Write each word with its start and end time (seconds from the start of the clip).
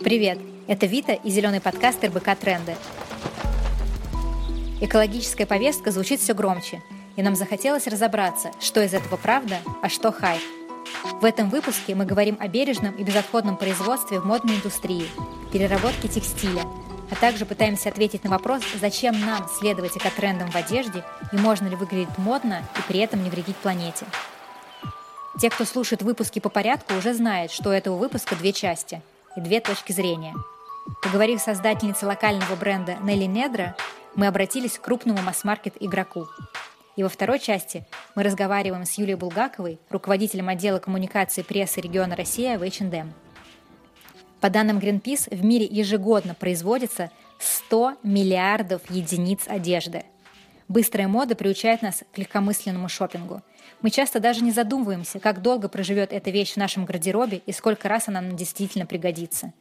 Привет! 0.00 0.38
Это 0.68 0.86
Вита 0.86 1.12
и 1.12 1.28
зеленый 1.28 1.60
подкаст 1.60 2.04
РБК 2.04 2.38
«Тренды». 2.38 2.76
Экологическая 4.80 5.44
повестка 5.44 5.90
звучит 5.90 6.20
все 6.20 6.34
громче, 6.34 6.80
и 7.16 7.22
нам 7.22 7.34
захотелось 7.34 7.88
разобраться, 7.88 8.52
что 8.60 8.80
из 8.80 8.94
этого 8.94 9.16
правда, 9.16 9.58
а 9.82 9.88
что 9.88 10.12
хайп. 10.12 10.40
В 11.20 11.24
этом 11.24 11.50
выпуске 11.50 11.96
мы 11.96 12.06
говорим 12.06 12.36
о 12.38 12.46
бережном 12.46 12.94
и 12.94 13.02
безотходном 13.02 13.56
производстве 13.56 14.20
в 14.20 14.24
модной 14.24 14.54
индустрии, 14.54 15.08
переработке 15.52 16.06
текстиля, 16.06 16.62
а 17.10 17.16
также 17.16 17.44
пытаемся 17.44 17.88
ответить 17.88 18.22
на 18.22 18.30
вопрос, 18.30 18.62
зачем 18.80 19.18
нам 19.18 19.48
следовать 19.48 19.96
экотрендам 19.96 20.48
в 20.52 20.56
одежде 20.56 21.02
и 21.32 21.36
можно 21.36 21.66
ли 21.66 21.74
выглядеть 21.74 22.18
модно 22.18 22.62
и 22.78 22.82
при 22.86 23.00
этом 23.00 23.24
не 23.24 23.30
вредить 23.30 23.56
планете. 23.56 24.06
Те, 25.40 25.50
кто 25.50 25.64
слушает 25.64 26.02
выпуски 26.02 26.38
по 26.38 26.50
порядку, 26.50 26.94
уже 26.94 27.14
знают, 27.14 27.50
что 27.50 27.70
у 27.70 27.72
этого 27.72 27.96
выпуска 27.96 28.36
две 28.36 28.52
части 28.52 29.02
и 29.38 29.40
две 29.40 29.60
точки 29.60 29.92
зрения. 29.92 30.34
Поговорив 31.00 31.40
с 31.40 31.44
создательницей 31.44 32.08
локального 32.08 32.56
бренда 32.56 32.96
Нелли 33.02 33.24
Недра, 33.24 33.76
мы 34.16 34.26
обратились 34.26 34.78
к 34.78 34.82
крупному 34.82 35.22
масс-маркет 35.22 35.74
игроку. 35.80 36.26
И 36.96 37.04
во 37.04 37.08
второй 37.08 37.38
части 37.38 37.86
мы 38.16 38.24
разговариваем 38.24 38.84
с 38.84 38.98
Юлией 38.98 39.16
Булгаковой, 39.16 39.78
руководителем 39.90 40.48
отдела 40.48 40.80
коммуникации 40.80 41.42
прессы 41.42 41.80
региона 41.80 42.16
Россия 42.16 42.58
в 42.58 42.62
H&M. 42.62 43.12
По 44.40 44.50
данным 44.50 44.78
Greenpeace, 44.78 45.34
в 45.34 45.44
мире 45.44 45.66
ежегодно 45.66 46.34
производится 46.34 47.12
100 47.38 47.98
миллиардов 48.02 48.82
единиц 48.90 49.46
одежды. 49.46 50.04
Быстрая 50.66 51.06
мода 51.06 51.36
приучает 51.36 51.82
нас 51.82 52.02
к 52.12 52.18
легкомысленному 52.18 52.88
шопингу. 52.88 53.42
Мы 53.82 53.90
часто 53.90 54.20
даже 54.20 54.42
не 54.42 54.50
задумываемся, 54.50 55.20
как 55.20 55.42
долго 55.42 55.68
проживет 55.68 56.12
эта 56.12 56.30
вещь 56.30 56.54
в 56.54 56.56
нашем 56.56 56.84
гардеробе 56.84 57.42
и 57.46 57.52
сколько 57.52 57.88
раз 57.88 58.08
она 58.08 58.20
нам 58.20 58.36
действительно 58.36 58.86
пригодится. 58.86 59.52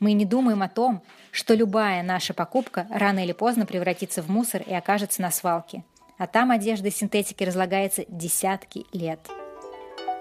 Мы 0.00 0.12
не 0.12 0.24
думаем 0.24 0.62
о 0.62 0.68
том, 0.68 1.02
что 1.32 1.54
любая 1.54 2.02
наша 2.02 2.34
покупка 2.34 2.86
рано 2.90 3.24
или 3.24 3.32
поздно 3.32 3.66
превратится 3.66 4.22
в 4.22 4.30
мусор 4.30 4.62
и 4.62 4.72
окажется 4.72 5.22
на 5.22 5.30
свалке. 5.30 5.84
А 6.18 6.26
там 6.26 6.50
одежда 6.50 6.88
из 6.88 6.96
синтетики 6.96 7.44
разлагается 7.44 8.04
десятки 8.08 8.86
лет. 8.92 9.20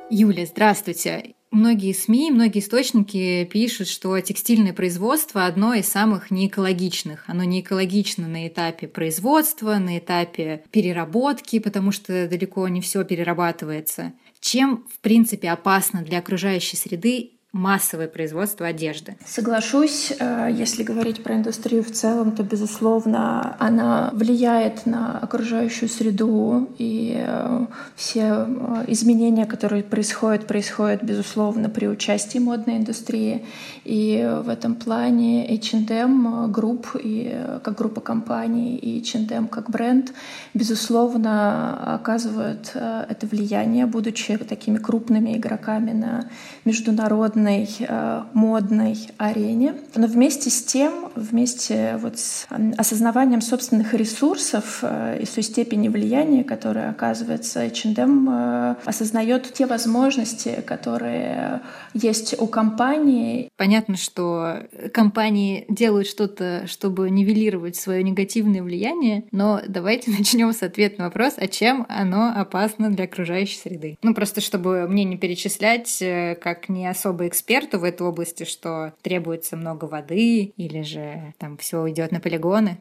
Юля, 0.09 0.45
здравствуйте. 0.45 1.35
Многие 1.49 1.93
СМИ, 1.93 2.31
многие 2.31 2.59
источники 2.59 3.45
пишут, 3.45 3.87
что 3.87 4.19
текстильное 4.19 4.73
производство 4.73 5.45
одно 5.45 5.73
из 5.73 5.87
самых 5.87 6.29
неэкологичных. 6.29 7.23
Оно 7.27 7.43
не 7.45 7.61
экологично 7.61 8.27
на 8.27 8.47
этапе 8.47 8.87
производства, 8.87 9.77
на 9.77 9.97
этапе 9.97 10.63
переработки, 10.71 11.59
потому 11.59 11.93
что 11.93 12.27
далеко 12.27 12.67
не 12.67 12.81
все 12.81 13.05
перерабатывается. 13.05 14.13
Чем, 14.41 14.85
в 14.93 14.99
принципе, 14.99 15.49
опасно 15.49 16.01
для 16.01 16.19
окружающей 16.19 16.75
среды 16.75 17.36
массовое 17.53 18.07
производство 18.07 18.67
одежды. 18.67 19.15
Соглашусь, 19.25 20.13
э, 20.19 20.49
если 20.51 20.83
говорить 20.83 21.23
про 21.23 21.35
индустрию 21.35 21.83
в 21.83 21.91
целом, 21.91 22.33
то, 22.33 22.43
безусловно, 22.43 23.55
она 23.59 24.11
влияет 24.13 24.85
на 24.85 25.17
окружающую 25.17 25.87
среду, 25.89 26.69
и 26.77 27.15
э, 27.17 27.65
все 27.95 28.45
э, 28.47 28.85
изменения, 28.87 29.45
которые 29.45 29.83
происходят, 29.83 30.45
происходят, 30.45 31.03
безусловно, 31.03 31.69
при 31.69 31.87
участии 31.87 32.37
модной 32.37 32.77
индустрии. 32.77 33.45
И 33.85 34.29
в 34.43 34.49
этом 34.49 34.75
плане 34.75 35.47
H&M 35.49 36.51
групп, 36.51 36.95
и 37.01 37.33
как 37.63 37.77
группа 37.77 38.01
компаний, 38.01 38.75
и 38.75 38.99
H&M 38.99 39.47
как 39.47 39.69
бренд, 39.69 40.13
безусловно, 40.53 41.95
оказывают 41.95 42.73
это 42.75 43.27
влияние, 43.27 43.85
будучи 43.85 44.35
такими 44.37 44.77
крупными 44.77 45.37
игроками 45.37 45.93
на 45.93 46.29
международной 46.65 47.46
модной, 47.47 47.75
э, 47.79 48.23
модной 48.33 48.97
арене. 49.17 49.75
Но 49.95 50.07
вместе 50.07 50.49
с 50.49 50.63
тем, 50.63 51.06
вместе 51.17 51.97
вот 51.97 52.19
с 52.19 52.47
осознаванием 52.77 53.41
собственных 53.41 53.93
ресурсов 53.93 54.79
э, 54.81 55.19
и 55.21 55.25
той 55.37 55.43
степени 55.43 55.87
влияния, 55.87 56.43
которое 56.43 56.89
оказывается 56.89 57.59
H&M, 57.63 58.27
э, 58.27 58.75
осознает 58.85 59.53
те 59.53 59.67
возможности, 59.67 60.63
которые 60.65 61.61
есть 61.93 62.33
у 62.39 62.47
компании. 62.47 63.49
Понятно, 63.55 63.97
что 63.97 64.63
компании 64.91 65.65
делают 65.69 66.07
что-то, 66.07 66.63
чтобы 66.65 67.11
нивелировать 67.11 67.75
свое 67.75 68.01
негативное 68.01 68.63
влияние, 68.63 69.25
но 69.31 69.61
давайте 69.67 70.09
начнем 70.17 70.51
с 70.53 70.63
ответа 70.63 70.99
на 70.99 71.05
вопрос, 71.05 71.35
а 71.37 71.47
чем 71.47 71.85
оно 71.87 72.33
опасно 72.35 72.89
для 72.89 73.05
окружающей 73.05 73.59
среды. 73.59 73.97
Ну, 74.01 74.15
просто 74.15 74.41
чтобы 74.41 74.87
мне 74.87 75.03
не 75.03 75.17
перечислять, 75.17 76.03
как 76.41 76.67
не 76.67 76.87
особо 76.87 77.27
эксперту 77.27 77.77
в 77.77 77.83
этой 77.83 78.07
области, 78.07 78.43
что 78.43 78.93
требуется 79.03 79.55
много 79.55 79.85
воды 79.85 80.53
или 80.57 80.81
же 80.81 81.06
там 81.37 81.57
все 81.57 81.89
идет 81.89 82.11
на 82.11 82.19
полигоны? 82.19 82.77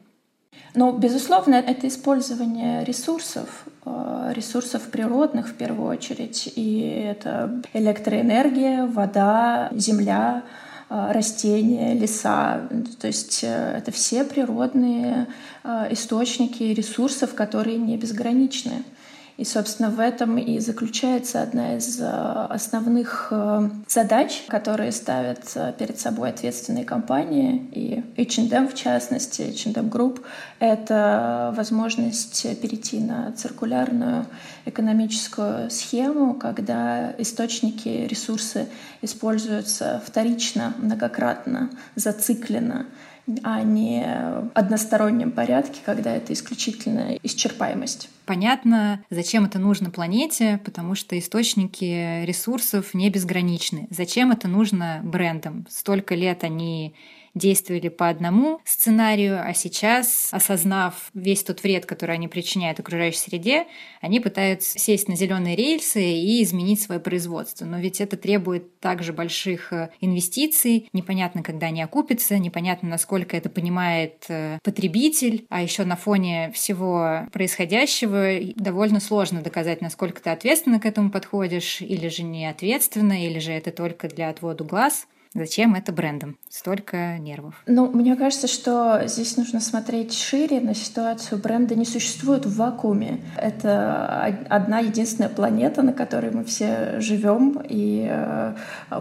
Ну, 0.75 0.97
безусловно, 0.97 1.55
это 1.55 1.87
использование 1.87 2.83
ресурсов, 2.83 3.65
э, 3.85 4.31
ресурсов 4.35 4.89
природных 4.91 5.49
в 5.49 5.53
первую 5.53 5.89
очередь. 5.89 6.51
И 6.55 6.79
это 6.81 7.61
электроэнергия, 7.73 8.85
вода, 8.85 9.69
земля, 9.73 10.43
э, 10.89 11.11
растения, 11.11 11.93
леса. 11.93 12.69
То 12.99 13.07
есть 13.07 13.43
э, 13.43 13.77
это 13.77 13.91
все 13.91 14.23
природные 14.23 15.27
источники 15.89 16.63
ресурсов, 16.63 17.33
которые 17.33 17.77
не 17.77 17.97
безграничны. 17.97 18.83
И, 19.37 19.45
собственно, 19.45 19.91
в 19.91 19.99
этом 19.99 20.39
и 20.39 20.57
заключается 20.57 21.43
одна 21.43 21.75
из 21.77 22.01
э, 22.01 22.05
основных 22.05 23.27
э, 23.29 23.69
задач, 23.87 24.43
которые 24.47 24.91
ставят 24.91 25.51
э, 25.53 25.73
перед 25.77 25.99
собой 25.99 26.31
ответственные 26.31 26.85
компании, 26.85 27.69
и 27.71 28.03
H&M 28.17 28.67
в 28.67 28.73
частности, 28.73 29.43
H&M 29.43 29.89
Group, 29.89 30.23
это 30.57 31.53
возможность 31.55 32.47
перейти 32.59 32.99
на 32.99 33.31
циркулярную 33.33 34.25
экономическую 34.65 35.69
схему, 35.69 36.33
когда 36.33 37.13
источники, 37.19 38.07
ресурсы 38.09 38.67
используются 39.03 40.01
вторично, 40.03 40.73
многократно, 40.79 41.69
зацикленно, 41.93 42.87
а 43.43 43.61
не 43.61 44.03
одностороннем 44.53 45.31
порядке, 45.31 45.79
когда 45.85 46.15
это 46.15 46.33
исключительно 46.33 47.17
исчерпаемость. 47.23 48.09
Понятно, 48.25 49.03
зачем 49.09 49.45
это 49.45 49.59
нужно 49.59 49.89
планете, 49.89 50.59
потому 50.63 50.95
что 50.95 51.17
источники 51.17 52.25
ресурсов 52.25 52.93
не 52.93 53.09
безграничны. 53.09 53.87
Зачем 53.89 54.31
это 54.31 54.47
нужно 54.47 55.01
брендам? 55.03 55.65
Столько 55.69 56.15
лет 56.15 56.43
они 56.43 56.93
действовали 57.37 57.89
по 57.89 58.09
одному 58.09 58.59
сценарию, 58.65 59.39
а 59.43 59.53
сейчас, 59.53 60.29
осознав 60.31 61.09
весь 61.13 61.43
тот 61.43 61.63
вред, 61.63 61.85
который 61.85 62.15
они 62.15 62.27
причиняют 62.27 62.79
окружающей 62.79 63.17
среде, 63.17 63.67
они 64.01 64.19
пытаются 64.19 64.77
сесть 64.77 65.07
на 65.07 65.15
зеленые 65.15 65.55
рельсы 65.55 66.03
и 66.03 66.43
изменить 66.43 66.81
свое 66.81 66.99
производство. 66.99 67.65
Но 67.65 67.79
ведь 67.79 68.01
это 68.01 68.17
требует 68.17 68.79
также 68.79 69.13
больших 69.13 69.73
э, 69.73 69.89
инвестиций, 70.01 70.89
непонятно, 70.93 71.43
когда 71.43 71.67
они 71.67 71.81
окупятся, 71.81 72.37
непонятно, 72.37 72.89
насколько 72.89 73.35
это 73.35 73.49
понимает 73.49 74.25
э, 74.29 74.59
потребитель, 74.63 75.45
а 75.49 75.61
еще 75.61 75.83
на 75.83 75.95
фоне 75.95 76.51
всего 76.53 77.27
происходящего 77.31 78.39
довольно 78.55 78.99
сложно 78.99 79.41
доказать, 79.41 79.81
насколько 79.81 80.21
ты 80.21 80.29
ответственно 80.29 80.79
к 80.79 80.85
этому 80.85 81.11
подходишь, 81.11 81.81
или 81.81 82.07
же 82.07 82.23
не 82.23 82.45
ответственно, 82.45 83.25
или 83.25 83.39
же 83.39 83.51
это 83.51 83.71
только 83.71 84.07
для 84.07 84.29
отвода 84.29 84.63
глаз. 84.63 85.07
Зачем 85.33 85.75
это 85.75 85.91
брендом? 85.91 86.37
Столько 86.49 87.17
нервов. 87.17 87.61
Ну, 87.67 87.91
мне 87.91 88.15
кажется, 88.15 88.47
что 88.47 89.03
здесь 89.05 89.37
нужно 89.37 89.59
смотреть 89.59 90.13
шире 90.13 90.59
на 90.61 90.73
ситуацию. 90.73 91.39
Бренда 91.39 91.75
не 91.75 91.85
существует 91.85 92.45
в 92.45 92.55
вакууме. 92.55 93.19
Это 93.37 94.35
одна 94.49 94.79
единственная 94.79 95.29
планета, 95.29 95.81
на 95.81 95.93
которой 95.93 96.31
мы 96.31 96.43
все 96.43 96.99
живем. 96.99 97.61
И 97.67 98.07
э, 98.09 98.53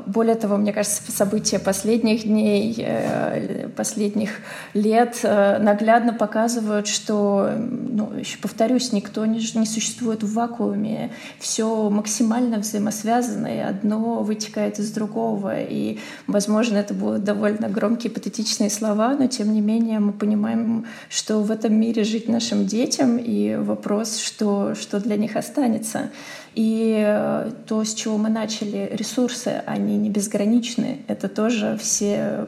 более 0.07 0.35
того, 0.35 0.57
мне 0.57 0.73
кажется, 0.73 1.01
события 1.11 1.59
последних 1.59 2.25
дней, 2.25 2.75
э, 2.79 3.69
последних 3.77 4.41
лет 4.75 5.21
э, 5.23 5.59
наглядно 5.59 6.13
показывают, 6.13 6.87
что, 6.87 7.51
ну, 7.57 8.13
еще 8.13 8.39
повторюсь, 8.39 8.93
никто 8.93 9.25
не, 9.27 9.39
не 9.39 9.67
существует 9.67 10.23
в 10.23 10.35
вакууме. 10.35 11.13
Все 11.39 11.89
максимально 11.91 12.59
взаимосвязано, 12.59 13.47
и 13.47 13.59
одно 13.59 14.23
вытекает 14.23 14.79
из 14.79 14.91
другого. 14.91 15.61
И 15.63 15.99
Возможно, 16.27 16.79
это 16.79 16.93
будут 16.93 17.23
довольно 17.25 17.69
громкие, 17.69 18.11
патетичные 18.11 18.69
слова, 18.69 19.15
но 19.15 19.27
тем 19.29 19.53
не 19.53 19.61
менее 19.61 20.01
мы 20.01 20.13
понимаем, 20.13 20.87
что 21.09 21.39
в 21.39 21.51
этом 21.51 21.75
мире 21.75 22.03
жить 22.03 22.29
нашим 22.29 22.67
детям, 22.67 23.17
и 23.17 23.57
вопрос, 23.57 24.19
что, 24.19 24.75
что 24.75 24.99
для 24.99 25.17
них 25.17 25.37
останется. 25.37 26.11
И 26.55 27.01
э, 27.07 27.53
то, 27.67 27.85
с 27.85 27.95
чего 27.95 28.19
мы 28.19 28.29
начали, 28.29 28.91
ресурсы, 28.93 29.63
они 29.67 29.97
не 29.99 30.11
безграничны. 30.11 31.03
Это 31.07 31.29
тоже 31.29 31.79
все 31.81 32.47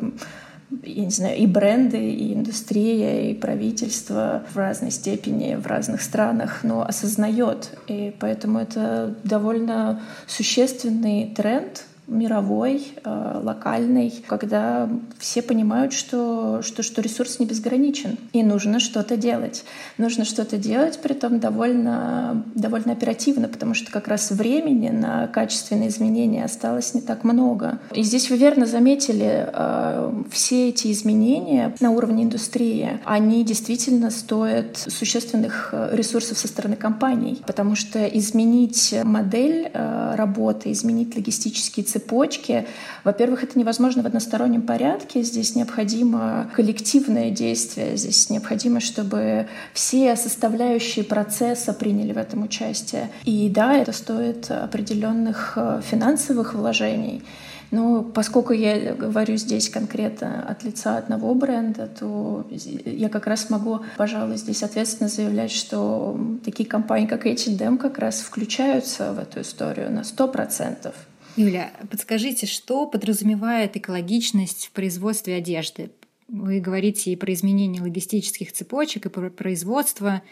я 0.83 1.05
не 1.05 1.11
знаю, 1.11 1.37
и 1.39 1.47
бренды, 1.47 1.99
и 1.99 2.35
индустрия, 2.35 3.31
и 3.31 3.35
правительство 3.35 4.43
в 4.53 4.57
разной 4.57 4.91
степени, 4.91 5.55
в 5.55 5.67
разных 5.67 6.03
странах, 6.03 6.61
но 6.63 6.83
осознает. 6.83 7.71
И 7.87 8.15
поэтому 8.19 8.59
это 8.59 9.15
довольно 9.25 10.03
существенный 10.27 11.33
тренд, 11.35 11.85
мировой, 12.09 12.89
э, 13.05 13.41
локальный, 13.43 14.25
когда 14.27 14.89
все 15.19 15.43
понимают, 15.43 15.93
что, 15.93 16.63
что, 16.63 16.83
что 16.83 17.03
ресурс 17.03 17.39
не 17.39 17.47
безграничен, 17.47 18.17
и 18.33 18.43
нужно 18.43 18.81
что-то 18.81 19.17
делать. 19.17 19.65
Нужно 19.99 20.25
что-то 20.25 20.57
делать, 20.57 20.99
при 21.03 21.13
том 21.13 21.39
довольно, 21.39 22.45
довольно 22.55 22.93
оперативно, 22.93 23.49
потому 23.49 23.75
что 23.75 23.93
как 23.93 24.09
раз 24.09 24.31
времени 24.31 24.89
на 24.89 25.27
качественные 25.29 25.91
изменения 25.91 26.45
осталось 26.45 26.95
не 26.95 27.03
так 27.03 27.25
много. 27.25 27.79
И 27.95 28.03
здесь 28.03 28.31
вы 28.31 28.37
верно 28.37 28.65
заметили, 28.65 29.49
э, 29.53 30.23
все 30.31 30.71
эти 30.71 30.91
изменения 30.91 31.75
на 31.81 31.91
уровне 31.91 32.25
индустрии, 32.25 33.01
они 33.05 33.45
действительно 33.45 34.11
стоят 34.11 34.79
существенных 34.79 35.71
э, 35.73 35.91
ресурсов 35.93 36.39
со 36.39 36.49
стороны 36.49 36.77
компаний, 36.77 37.43
потому 37.47 37.75
что 37.75 38.05
изменить 38.07 38.95
модель 39.05 39.71
работы, 39.75 40.73
изменить 40.73 41.15
логистические 41.15 41.85
цепи, 41.85 41.98
цепочки. 41.99 42.67
Во-первых, 43.05 43.45
это 43.45 43.59
невозможно 43.59 44.03
в 44.03 44.06
одностороннем 44.06 44.62
порядке. 44.62 45.23
Здесь 45.23 45.55
необходимо 45.55 46.50
коллективное 46.55 47.31
действие. 47.31 47.97
Здесь 47.97 48.31
необходимо, 48.31 48.81
чтобы 48.81 49.49
все 49.73 50.17
составляющие 50.17 51.05
процесса 51.05 51.73
приняли 51.73 52.12
в 52.12 52.19
этом 52.19 52.43
участие. 52.43 53.11
И 53.25 53.50
да, 53.50 53.77
это 53.77 53.93
стоит 53.93 54.50
определенных 54.50 55.55
э, 55.56 55.81
финансовых 55.85 56.55
вложений. 56.55 57.23
Но 57.71 58.03
поскольку 58.03 58.55
я 58.55 58.95
говорю 58.95 59.37
здесь 59.37 59.69
конкретно 59.69 60.43
от 60.49 60.65
лица 60.65 60.97
одного 60.97 61.35
бренда, 61.35 61.87
то 61.87 62.47
я 62.50 63.11
как 63.11 63.27
раз 63.27 63.50
могу, 63.50 63.81
пожалуй, 63.99 64.37
здесь 64.39 64.62
ответственно 64.62 65.11
заявлять, 65.11 65.50
что 65.50 66.19
такие 66.45 66.67
компании, 66.67 67.06
как 67.06 67.27
H&M, 67.27 67.77
как 67.77 67.99
раз 67.99 68.21
включаются 68.21 69.12
в 69.12 69.19
эту 69.19 69.43
историю 69.43 69.93
на 69.93 70.03
сто 70.03 70.29
процентов. 70.29 70.95
Юля, 71.37 71.73
подскажите, 71.91 72.47
что 72.47 72.87
подразумевает 72.87 73.77
экологичность 73.77 74.67
в 74.67 74.73
производстве 74.73 75.37
одежды? 75.37 75.91
Вы 76.29 76.61
говорите 76.61 77.13
и 77.13 77.17
про 77.17 77.33
изменение 77.33 77.81
логистических 77.81 78.53
цепочек, 78.53 79.07
и 79.07 79.09
про 79.09 79.31
производство, 79.31 80.23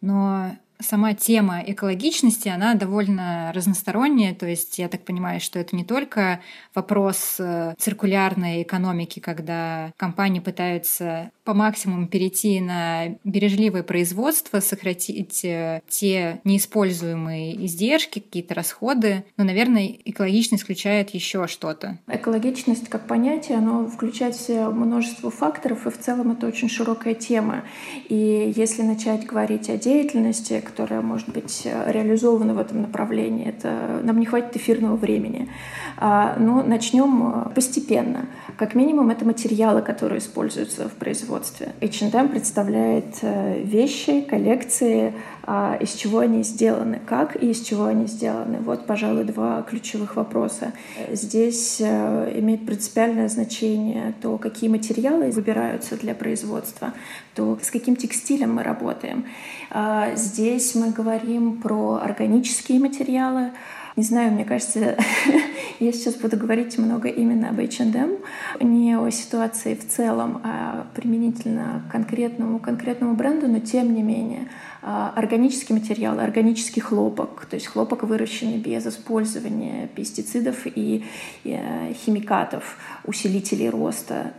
но 0.00 0.56
сама 0.82 1.14
тема 1.14 1.62
экологичности, 1.64 2.48
она 2.48 2.74
довольно 2.74 3.52
разносторонняя. 3.54 4.34
То 4.34 4.46
есть 4.46 4.78
я 4.78 4.88
так 4.88 5.04
понимаю, 5.04 5.40
что 5.40 5.58
это 5.58 5.74
не 5.74 5.84
только 5.84 6.40
вопрос 6.74 7.36
э, 7.38 7.74
циркулярной 7.78 8.62
экономики, 8.62 9.20
когда 9.20 9.92
компании 9.96 10.40
пытаются 10.40 11.30
по 11.44 11.54
максимуму 11.54 12.06
перейти 12.06 12.60
на 12.60 13.16
бережливое 13.24 13.82
производство, 13.82 14.60
сократить 14.60 15.44
э, 15.44 15.82
те 15.88 16.40
неиспользуемые 16.44 17.66
издержки, 17.66 18.20
какие-то 18.20 18.54
расходы. 18.54 19.24
Но, 19.36 19.44
наверное, 19.44 19.96
экологичность 20.04 20.62
включает 20.62 21.10
еще 21.10 21.48
что-то. 21.48 21.98
Экологичность 22.06 22.88
как 22.88 23.08
понятие, 23.08 23.58
оно 23.58 23.88
включает 23.88 24.36
в 24.36 24.46
себя 24.46 24.70
множество 24.70 25.30
факторов, 25.30 25.86
и 25.86 25.90
в 25.90 25.98
целом 25.98 26.30
это 26.30 26.46
очень 26.46 26.68
широкая 26.68 27.14
тема. 27.14 27.64
И 28.08 28.52
если 28.54 28.82
начать 28.82 29.26
говорить 29.26 29.68
о 29.68 29.76
деятельности, 29.76 30.60
которая 30.64 31.00
может 31.00 31.28
быть 31.28 31.62
реализована 31.64 32.54
в 32.54 32.58
этом 32.58 32.82
направлении, 32.82 33.48
это 33.48 34.00
нам 34.04 34.20
не 34.20 34.26
хватит 34.26 34.56
эфирного 34.56 34.96
времени. 34.96 35.48
А, 35.96 36.36
но 36.38 36.62
начнем 36.62 37.46
э, 37.46 37.54
постепенно. 37.54 38.26
Как 38.56 38.74
минимум, 38.74 39.10
это 39.10 39.24
материалы, 39.24 39.82
которые 39.82 40.20
используются 40.20 40.88
в 40.88 40.92
производстве. 40.92 41.31
H&M 41.80 42.28
представляет 42.28 43.16
э, 43.22 43.62
вещи, 43.62 44.20
коллекции, 44.22 45.14
а, 45.44 45.76
из 45.80 45.94
чего 45.94 46.20
они 46.20 46.42
сделаны, 46.42 47.00
как 47.04 47.42
и 47.42 47.50
из 47.50 47.60
чего 47.60 47.86
они 47.86 48.06
сделаны. 48.06 48.58
Вот, 48.58 48.86
пожалуй, 48.86 49.24
два 49.24 49.62
ключевых 49.62 50.16
вопроса. 50.16 50.72
Здесь 51.10 51.80
э, 51.80 52.38
имеет 52.38 52.64
принципиальное 52.66 53.28
значение 53.28 54.14
то, 54.22 54.38
какие 54.38 54.70
материалы 54.70 55.30
выбираются 55.30 55.96
для 55.96 56.14
производства, 56.14 56.92
то 57.34 57.58
с 57.60 57.70
каким 57.70 57.96
текстилем 57.96 58.54
мы 58.54 58.62
работаем. 58.62 59.26
А, 59.70 60.14
здесь 60.14 60.74
мы 60.74 60.90
говорим 60.90 61.60
про 61.60 62.00
органические 62.02 62.78
материалы, 62.78 63.52
не 63.96 64.02
знаю, 64.02 64.32
мне 64.32 64.44
кажется, 64.44 64.96
я 65.80 65.92
сейчас 65.92 66.14
буду 66.14 66.36
говорить 66.36 66.78
много 66.78 67.08
именно 67.08 67.50
об 67.50 67.60
H&M, 67.60 68.18
не 68.60 68.94
о 68.98 69.10
ситуации 69.10 69.74
в 69.74 69.86
целом, 69.86 70.40
а 70.44 70.86
применительно 70.94 71.82
к 71.88 71.92
конкретному, 71.92 72.58
конкретному 72.58 73.14
бренду, 73.14 73.48
но 73.48 73.58
тем 73.58 73.94
не 73.94 74.02
менее. 74.02 74.48
А, 74.84 75.12
органические 75.14 75.78
материалы, 75.78 76.22
органический 76.22 76.82
хлопок, 76.82 77.46
то 77.48 77.54
есть 77.54 77.66
хлопок, 77.66 78.02
выращенный 78.02 78.58
без 78.58 78.84
использования 78.84 79.88
пестицидов 79.94 80.66
и 80.66 81.04
э, 81.44 81.92
химикатов, 81.92 82.76
усилителей 83.04 83.70
роста. 83.70 84.32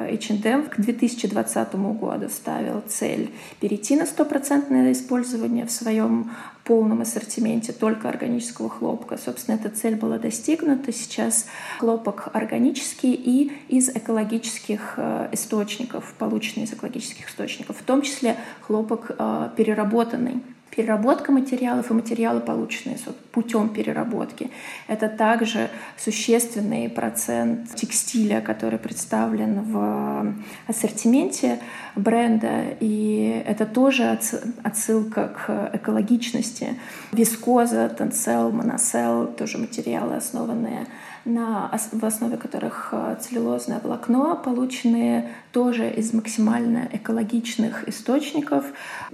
H&M 0.00 0.64
к 0.64 0.80
2020 0.80 1.74
году 1.76 2.28
ставил 2.28 2.82
цель 2.88 3.30
перейти 3.60 3.94
на 3.94 4.06
стопроцентное 4.06 4.90
использование 4.90 5.64
в 5.64 5.70
своем 5.70 6.32
полном 6.64 7.02
ассортименте 7.02 7.72
только 7.72 8.08
органического 8.08 8.68
хлопка. 8.68 9.18
Собственно, 9.18 9.56
эта 9.56 9.68
цель 9.68 9.96
была 9.96 10.18
достигнута. 10.18 10.92
Сейчас 10.92 11.46
хлопок 11.78 12.28
органический 12.32 13.12
и 13.12 13.52
из 13.68 13.90
экологических 13.90 14.94
э, 14.96 15.28
источников, 15.32 16.14
полученный 16.18 16.64
из 16.64 16.72
экологических 16.72 17.28
источников, 17.28 17.78
в 17.78 17.82
том 17.82 18.02
числе 18.02 18.36
хлопок 18.62 19.10
э, 19.18 19.50
переработанный. 19.56 20.42
Переработка 20.70 21.30
материалов 21.30 21.90
и 21.90 21.94
материалы, 21.94 22.40
полученные 22.40 22.98
путем 23.30 23.68
переработки. 23.68 24.50
Это 24.88 25.08
также 25.08 25.70
существенный 25.96 26.88
процент 26.88 27.72
текстиля, 27.76 28.40
который 28.40 28.80
представлен 28.80 29.62
в 29.62 30.34
ассортименте 30.66 31.60
бренда. 31.94 32.62
И 32.80 33.44
это 33.46 33.66
тоже 33.66 34.18
отсылка 34.64 35.28
к 35.28 35.70
экологичности. 35.74 36.76
Вискоза, 37.12 37.88
тенцел, 37.88 38.50
моносел, 38.50 39.28
тоже 39.28 39.58
материалы, 39.58 40.16
основанные 40.16 40.88
на, 41.24 41.70
в 41.92 42.04
основе 42.04 42.36
которых 42.36 42.88
э, 42.92 43.16
целлюлозное 43.20 43.80
волокно, 43.82 44.36
полученные 44.36 45.30
тоже 45.52 45.90
из 45.90 46.12
максимально 46.12 46.88
экологичных 46.92 47.88
источников. 47.88 48.64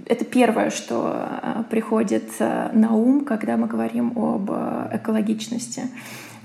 Это 0.05 0.25
первое, 0.25 0.69
что 0.69 1.13
э, 1.15 1.63
приходит 1.69 2.29
э, 2.39 2.69
на 2.73 2.93
ум, 2.93 3.23
когда 3.23 3.55
мы 3.57 3.67
говорим 3.67 4.13
об 4.17 4.51
экологичности. 4.93 5.83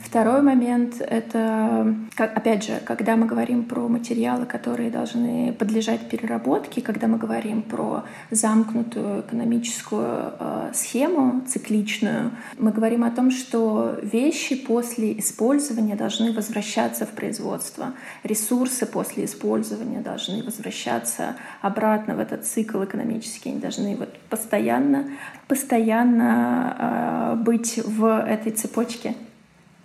Второй 0.06 0.40
момент— 0.40 0.94
это, 1.00 1.92
опять 2.16 2.64
же, 2.64 2.80
когда 2.84 3.16
мы 3.16 3.26
говорим 3.26 3.64
про 3.64 3.88
материалы, 3.88 4.46
которые 4.46 4.88
должны 4.88 5.52
подлежать 5.52 6.08
переработке, 6.08 6.80
когда 6.80 7.08
мы 7.08 7.18
говорим 7.18 7.60
про 7.62 8.04
замкнутую 8.30 9.22
экономическую 9.22 10.32
э, 10.38 10.70
схему, 10.74 11.42
цикличную, 11.48 12.30
мы 12.56 12.70
говорим 12.70 13.02
о 13.02 13.10
том, 13.10 13.32
что 13.32 13.98
вещи 14.00 14.54
после 14.54 15.18
использования 15.18 15.96
должны 15.96 16.32
возвращаться 16.32 17.04
в 17.04 17.10
производство, 17.10 17.94
ресурсы 18.22 18.86
после 18.86 19.24
использования 19.24 20.02
должны 20.02 20.44
возвращаться 20.44 21.34
обратно 21.62 22.14
в 22.14 22.20
этот 22.20 22.46
цикл 22.46 22.84
экономический, 22.84 23.50
они 23.50 23.58
должны 23.58 23.96
вот 23.96 24.16
постоянно, 24.30 25.06
постоянно 25.48 27.34
э, 27.34 27.42
быть 27.42 27.80
в 27.84 28.06
этой 28.24 28.52
цепочке. 28.52 29.16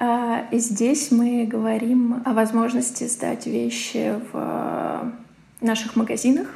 А, 0.03 0.47
и 0.49 0.57
здесь 0.57 1.11
мы 1.11 1.45
говорим 1.45 2.23
о 2.25 2.33
возможности 2.33 3.03
сдать 3.03 3.45
вещи 3.45 4.15
в 4.31 4.33
э, 4.33 5.11
наших 5.63 5.95
магазинах 5.95 6.47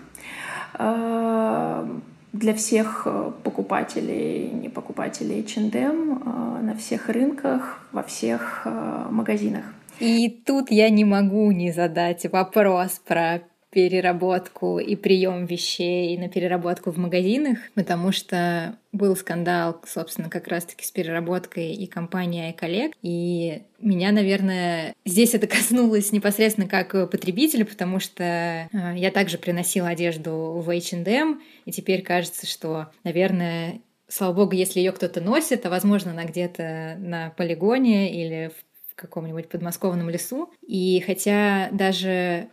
э, 0.79 1.87
для 2.33 2.53
всех 2.55 3.03
э, 3.05 3.31
покупателей, 3.43 4.49
не 4.49 4.67
покупателей 4.67 5.41
H&M, 5.41 6.23
на 6.65 6.75
всех 6.75 7.07
рынках, 7.07 7.87
во 7.91 8.01
всех 8.01 8.65
магазинах. 9.11 9.65
И 9.99 10.27
тут 10.27 10.71
я 10.71 10.89
не 10.89 11.05
могу 11.05 11.51
не 11.51 11.71
задать 11.71 12.25
вопрос 12.31 12.99
про 13.05 13.41
переработку 13.75 14.79
и 14.79 14.95
прием 14.95 15.45
вещей 15.45 16.17
на 16.17 16.29
переработку 16.29 16.91
в 16.91 16.97
магазинах, 16.97 17.57
потому 17.73 18.13
что 18.13 18.77
был 18.93 19.17
скандал, 19.17 19.81
собственно, 19.85 20.29
как 20.29 20.47
раз-таки 20.47 20.85
с 20.85 20.91
переработкой 20.91 21.73
и 21.73 21.85
компанией 21.85 22.53
iCollect. 22.53 22.93
И 23.01 23.63
меня, 23.81 24.13
наверное, 24.13 24.95
здесь 25.03 25.33
это 25.33 25.45
коснулось 25.55 26.13
непосредственно 26.13 26.69
как 26.69 26.93
потребителя, 27.11 27.65
потому 27.65 27.99
что 27.99 28.23
э, 28.23 28.67
я 28.95 29.11
также 29.11 29.37
приносила 29.37 29.89
одежду 29.89 30.63
в 30.65 30.69
H&M, 30.69 31.41
и 31.65 31.71
теперь 31.73 32.01
кажется, 32.01 32.47
что, 32.47 32.87
наверное, 33.03 33.81
слава 34.07 34.31
богу, 34.31 34.53
если 34.53 34.79
ее 34.79 34.93
кто-то 34.93 35.19
носит, 35.19 35.65
а 35.65 35.69
возможно, 35.69 36.11
она 36.11 36.23
где-то 36.23 36.95
на 36.97 37.31
полигоне 37.31 38.23
или 38.23 38.53
в 38.89 38.95
каком-нибудь 38.95 39.49
подмосковном 39.49 40.09
лесу. 40.09 40.49
И 40.65 41.03
хотя 41.05 41.67
даже 41.73 42.47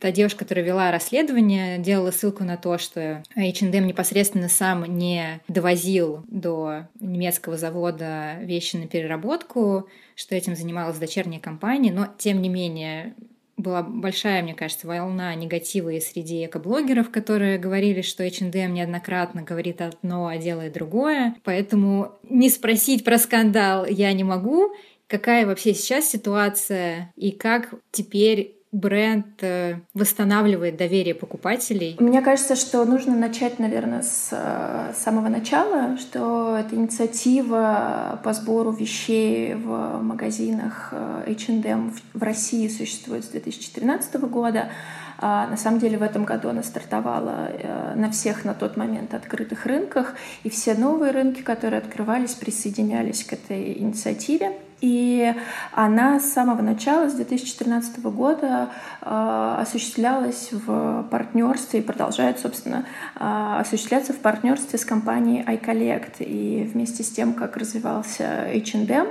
та 0.00 0.10
девушка, 0.10 0.40
которая 0.40 0.64
вела 0.64 0.90
расследование, 0.90 1.78
делала 1.78 2.10
ссылку 2.10 2.44
на 2.44 2.56
то, 2.56 2.78
что 2.78 3.22
H&M 3.36 3.86
непосредственно 3.86 4.48
сам 4.48 4.84
не 4.98 5.40
довозил 5.48 6.24
до 6.28 6.88
немецкого 7.00 7.56
завода 7.56 8.36
вещи 8.40 8.76
на 8.76 8.86
переработку, 8.86 9.88
что 10.14 10.34
этим 10.34 10.56
занималась 10.56 10.98
дочерняя 10.98 11.40
компания, 11.40 11.92
но 11.92 12.08
тем 12.18 12.42
не 12.42 12.48
менее 12.48 13.14
была 13.56 13.82
большая, 13.82 14.42
мне 14.42 14.54
кажется, 14.54 14.86
волна 14.86 15.34
негатива 15.34 15.88
и 15.88 16.00
среди 16.00 16.44
экоблогеров, 16.44 17.10
которые 17.10 17.58
говорили, 17.58 18.02
что 18.02 18.22
H&M 18.22 18.74
неоднократно 18.74 19.42
говорит 19.42 19.80
одно, 19.80 20.26
а 20.26 20.36
делает 20.36 20.74
другое. 20.74 21.36
Поэтому 21.42 22.12
не 22.28 22.50
спросить 22.50 23.02
про 23.04 23.18
скандал 23.18 23.86
я 23.86 24.12
не 24.12 24.24
могу. 24.24 24.72
Какая 25.06 25.46
вообще 25.46 25.72
сейчас 25.72 26.10
ситуация 26.10 27.12
и 27.16 27.30
как 27.30 27.74
теперь 27.92 28.55
бренд 28.72 29.42
э, 29.42 29.76
восстанавливает 29.94 30.76
доверие 30.76 31.14
покупателей? 31.14 31.96
Мне 31.98 32.20
кажется, 32.20 32.56
что 32.56 32.84
нужно 32.84 33.16
начать, 33.16 33.58
наверное, 33.58 34.02
с 34.02 34.28
э, 34.32 34.92
самого 34.94 35.28
начала, 35.28 35.96
что 35.98 36.56
эта 36.56 36.74
инициатива 36.74 38.20
по 38.22 38.32
сбору 38.32 38.72
вещей 38.72 39.54
в 39.54 40.00
магазинах 40.02 40.92
H&M 41.26 41.94
в 42.12 42.22
России 42.22 42.68
существует 42.68 43.24
с 43.24 43.28
2013 43.28 44.14
года. 44.22 44.70
А 45.18 45.46
на 45.46 45.56
самом 45.56 45.78
деле 45.78 45.96
в 45.96 46.02
этом 46.02 46.24
году 46.24 46.50
она 46.50 46.62
стартовала 46.62 47.48
на 47.94 48.10
всех 48.10 48.44
на 48.44 48.52
тот 48.52 48.76
момент 48.76 49.14
открытых 49.14 49.64
рынках, 49.64 50.14
и 50.44 50.50
все 50.50 50.74
новые 50.74 51.12
рынки, 51.12 51.40
которые 51.40 51.78
открывались, 51.78 52.34
присоединялись 52.34 53.24
к 53.24 53.32
этой 53.32 53.78
инициативе. 53.78 54.52
И 54.80 55.34
она 55.72 56.20
с 56.20 56.32
самого 56.32 56.60
начала, 56.60 57.08
с 57.08 57.14
2014 57.14 57.98
года, 58.10 58.68
э, 59.00 59.56
осуществлялась 59.58 60.50
в 60.52 61.04
партнерстве 61.10 61.80
и 61.80 61.82
продолжает, 61.82 62.38
собственно, 62.38 62.84
э, 63.18 63.56
осуществляться 63.60 64.12
в 64.12 64.18
партнерстве 64.18 64.78
с 64.78 64.84
компанией 64.84 65.42
iCollect. 65.44 66.16
И 66.18 66.68
вместе 66.72 67.02
с 67.02 67.10
тем, 67.10 67.32
как 67.32 67.56
развивался 67.56 68.48
H&M 68.52 69.06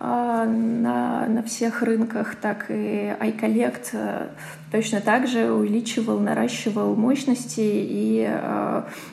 на, 0.00 1.26
на 1.26 1.42
всех 1.42 1.82
рынках, 1.82 2.36
так 2.36 2.66
и 2.68 3.12
iCollect 3.18 4.28
точно 4.70 5.00
так 5.00 5.26
же 5.26 5.50
увеличивал, 5.50 6.20
наращивал 6.20 6.94
мощности 6.94 7.62
и 7.64 8.30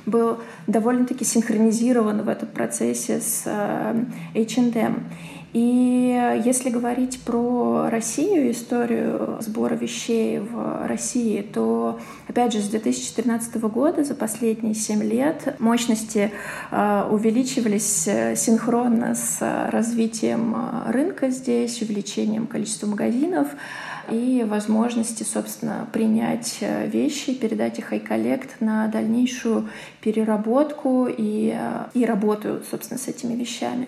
был 0.06 0.38
довольно-таки 0.68 1.26
синхронизирован 1.26 2.22
в 2.22 2.30
этом 2.30 2.50
процессе 2.50 3.20
с 3.20 3.48
H&M. 4.36 5.06
И 5.56 6.42
если 6.44 6.70
говорить 6.70 7.22
про 7.22 7.90
Россию, 7.90 8.52
историю 8.52 9.38
сбора 9.40 9.76
вещей 9.76 10.40
в 10.40 10.86
России, 10.86 11.42
то, 11.42 11.98
опять 12.28 12.52
же, 12.52 12.60
с 12.60 12.68
2014 12.68 13.56
года, 13.62 14.04
за 14.04 14.16
последние 14.16 14.76
7 14.76 15.02
лет, 15.02 15.56
мощности 15.60 16.34
э, 16.72 17.08
увеличивались 17.10 18.06
э, 18.06 18.36
синхронно 18.36 19.16
с 19.16 19.38
развитием 19.72 20.54
э, 20.58 20.92
рынка 20.92 21.30
здесь, 21.30 21.82
увеличением 21.82 22.48
количества 22.48 22.88
магазинов 22.88 23.48
и 24.12 24.46
возможности, 24.46 25.24
собственно, 25.24 25.88
принять 25.94 26.60
вещи, 26.60 27.34
передать 27.34 27.80
их 27.80 27.94
iCollect 27.94 28.50
на 28.60 28.88
дальнейшую 28.88 29.70
переработку 30.02 31.08
и, 31.08 31.58
и 31.94 32.06
работу, 32.06 32.60
собственно, 32.70 33.00
с 33.00 33.08
этими 33.08 33.36
вещами. 33.36 33.88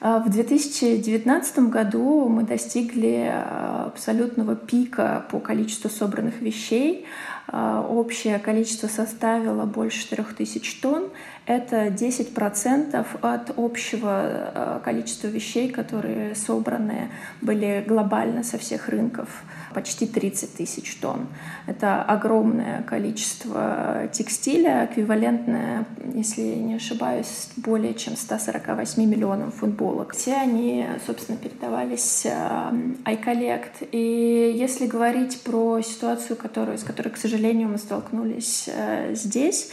А, 0.00 0.18
в 0.18 0.30
2019 0.30 1.58
году 1.70 2.28
мы 2.28 2.42
достигли 2.42 3.30
а, 3.32 3.86
абсолютного 3.86 4.54
пика 4.54 5.24
по 5.30 5.40
количеству 5.40 5.90
собранных 5.90 6.40
вещей. 6.40 7.06
А, 7.48 7.86
общее 7.88 8.38
количество 8.38 8.88
составило 8.88 9.64
больше 9.64 10.08
4000 10.08 10.80
тонн. 10.80 11.10
Это 11.46 11.86
10% 11.86 13.06
от 13.22 13.52
общего 13.56 14.80
количества 14.84 15.28
вещей, 15.28 15.70
которые 15.70 16.34
собраны 16.34 17.10
были 17.40 17.84
глобально 17.86 18.42
со 18.42 18.58
всех 18.58 18.88
рынков 18.88 19.44
почти 19.72 20.06
30 20.06 20.54
тысяч 20.54 20.96
тонн. 20.96 21.28
Это 21.66 22.02
огромное 22.02 22.82
количество 22.82 24.08
текстиля, 24.12 24.88
эквивалентное, 24.90 25.84
если 26.14 26.40
не 26.40 26.74
ошибаюсь, 26.74 27.50
более 27.56 27.94
чем 27.94 28.16
148 28.16 29.04
миллионам 29.04 29.52
футболок. 29.52 30.14
Все 30.14 30.34
они, 30.34 30.86
собственно, 31.06 31.38
передавались 31.38 32.22
э, 32.24 32.72
iCollect. 33.04 33.88
И 33.92 34.54
если 34.56 34.86
говорить 34.86 35.42
про 35.42 35.80
ситуацию, 35.82 36.36
которую, 36.36 36.78
с 36.78 36.82
которой, 36.82 37.10
к 37.10 37.16
сожалению, 37.16 37.35
мы 37.38 37.78
столкнулись 37.78 38.68
э, 38.68 39.14
здесь, 39.14 39.70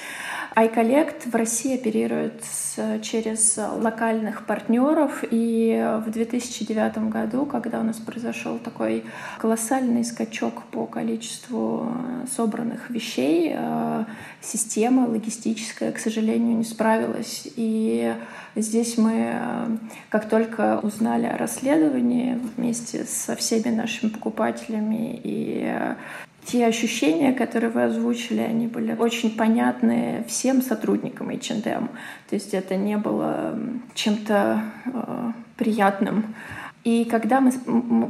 iCollect 0.55 1.31
в 1.31 1.35
России 1.35 1.73
оперирует 1.73 2.43
с, 2.43 2.99
через 3.01 3.57
локальных 3.57 4.45
партнеров, 4.45 5.23
и 5.31 5.99
в 6.05 6.11
2009 6.11 7.09
году, 7.09 7.47
когда 7.47 7.79
у 7.79 7.83
нас 7.83 7.97
произошел 7.97 8.59
такой 8.59 9.03
колоссальный 9.39 10.03
скачок 10.03 10.63
по 10.65 10.85
количеству 10.85 11.87
э, 11.87 12.27
собранных 12.35 12.91
вещей, 12.91 13.53
э, 13.55 14.05
система 14.41 15.07
логистическая, 15.07 15.91
к 15.91 15.97
сожалению, 15.97 16.57
не 16.57 16.65
справилась. 16.65 17.47
И 17.55 18.13
здесь 18.55 18.97
мы, 18.99 19.79
как 20.09 20.29
только 20.29 20.79
узнали 20.83 21.25
о 21.25 21.37
расследовании 21.37 22.39
вместе 22.55 23.05
со 23.05 23.35
всеми 23.35 23.73
нашими 23.73 24.11
покупателями 24.11 25.19
и 25.23 25.95
те 26.45 26.65
ощущения, 26.65 27.33
которые 27.33 27.69
вы 27.69 27.83
озвучили, 27.83 28.41
они 28.41 28.67
были 28.67 28.93
очень 28.93 29.35
понятны 29.35 30.23
всем 30.27 30.61
сотрудникам 30.61 31.29
H&M. 31.29 31.89
То 32.29 32.35
есть 32.35 32.53
это 32.53 32.75
не 32.75 32.97
было 32.97 33.57
чем-то 33.93 34.61
э, 34.85 35.31
приятным. 35.57 36.35
И 36.83 37.05
когда 37.05 37.39
мы 37.39 37.53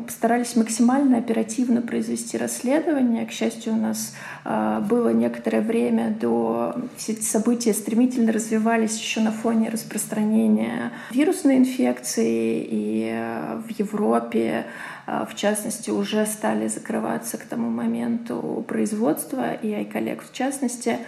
старались 0.10 0.56
максимально 0.56 1.20
оперативно 1.20 1.82
произвести 1.82 2.40
расследование, 2.40 3.28
к 3.28 3.32
счастью, 3.32 3.74
у 3.74 3.76
нас 3.76 4.16
э, 4.46 4.82
было 4.90 5.10
некоторое 5.10 5.62
время 5.62 6.10
до... 6.10 6.76
Все 6.98 7.12
эти 7.12 7.22
события 7.22 7.74
стремительно 7.74 8.32
развивались 8.32 9.00
еще 9.00 9.20
на 9.22 9.32
фоне 9.32 9.70
распространения 9.70 10.92
вирусной 11.12 11.58
инфекции 11.58 12.66
и 12.68 13.12
э, 13.14 13.62
в 13.64 13.80
Европе 13.80 14.66
в 15.06 15.36
частности, 15.36 15.90
уже 15.90 16.26
стали 16.26 16.68
закрываться 16.68 17.38
к 17.38 17.44
тому 17.44 17.70
моменту 17.70 18.64
производства, 18.68 19.54
и 19.54 19.68
iCollect 19.68 20.22
в 20.30 20.34
частности, 20.34 21.00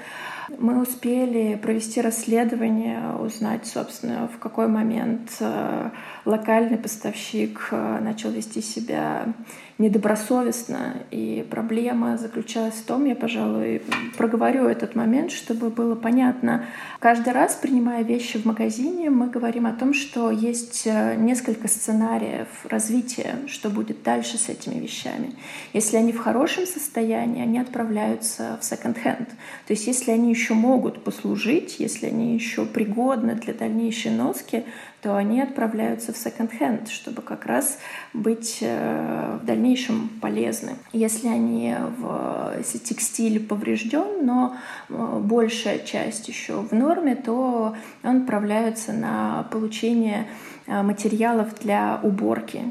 мы 0.57 0.81
успели 0.81 1.55
провести 1.55 2.01
расследование, 2.01 3.15
узнать, 3.19 3.65
собственно, 3.65 4.27
в 4.27 4.37
какой 4.37 4.67
момент 4.67 5.31
э, 5.39 5.89
локальный 6.25 6.77
поставщик 6.77 7.69
э, 7.71 7.99
начал 8.01 8.29
вести 8.29 8.61
себя 8.61 9.33
недобросовестно. 9.77 11.03
И 11.11 11.45
проблема 11.49 12.17
заключалась 12.17 12.75
в 12.75 12.85
том, 12.85 13.05
я, 13.05 13.15
пожалуй, 13.15 13.81
проговорю 14.17 14.67
этот 14.67 14.95
момент, 14.95 15.31
чтобы 15.31 15.69
было 15.69 15.95
понятно. 15.95 16.65
Каждый 16.99 17.33
раз, 17.33 17.55
принимая 17.55 18.03
вещи 18.03 18.37
в 18.37 18.45
магазине, 18.45 19.09
мы 19.09 19.27
говорим 19.27 19.65
о 19.65 19.73
том, 19.73 19.93
что 19.93 20.31
есть 20.31 20.83
э, 20.85 21.15
несколько 21.15 21.67
сценариев 21.67 22.47
развития, 22.69 23.35
что 23.47 23.69
будет 23.69 24.01
дальше 24.03 24.37
с 24.37 24.49
этими 24.49 24.79
вещами. 24.79 25.33
Если 25.73 25.97
они 25.97 26.13
в 26.13 26.19
хорошем 26.19 26.65
состоянии, 26.65 27.43
они 27.43 27.59
отправляются 27.59 28.57
в 28.61 28.63
секонд-хенд. 28.63 29.29
То 29.29 29.73
есть 29.73 29.87
если 29.87 30.11
они 30.11 30.29
еще 30.29 30.53
могут 30.53 31.03
послужить, 31.03 31.79
если 31.79 32.07
они 32.07 32.33
еще 32.33 32.65
пригодны 32.65 33.35
для 33.35 33.53
дальнейшей 33.53 34.11
носки, 34.11 34.63
то 35.01 35.15
они 35.15 35.41
отправляются 35.41 36.13
в 36.13 36.17
секонд-хенд, 36.17 36.89
чтобы 36.89 37.21
как 37.21 37.45
раз 37.45 37.77
быть 38.13 38.59
э, 38.61 39.37
в 39.41 39.45
дальнейшем 39.45 40.09
полезны. 40.21 40.77
Если 40.93 41.27
они 41.27 41.75
в 41.97 42.53
если 42.57 42.77
текстиль 42.77 43.45
поврежден, 43.45 44.25
но 44.25 44.55
э, 44.89 45.19
большая 45.21 45.79
часть 45.79 46.27
еще 46.27 46.61
в 46.61 46.71
норме, 46.71 47.15
то 47.15 47.75
он 48.03 48.21
отправляется 48.21 48.93
на 48.93 49.47
получение 49.51 50.27
э, 50.65 50.81
материалов 50.81 51.59
для 51.61 51.99
уборки, 52.01 52.63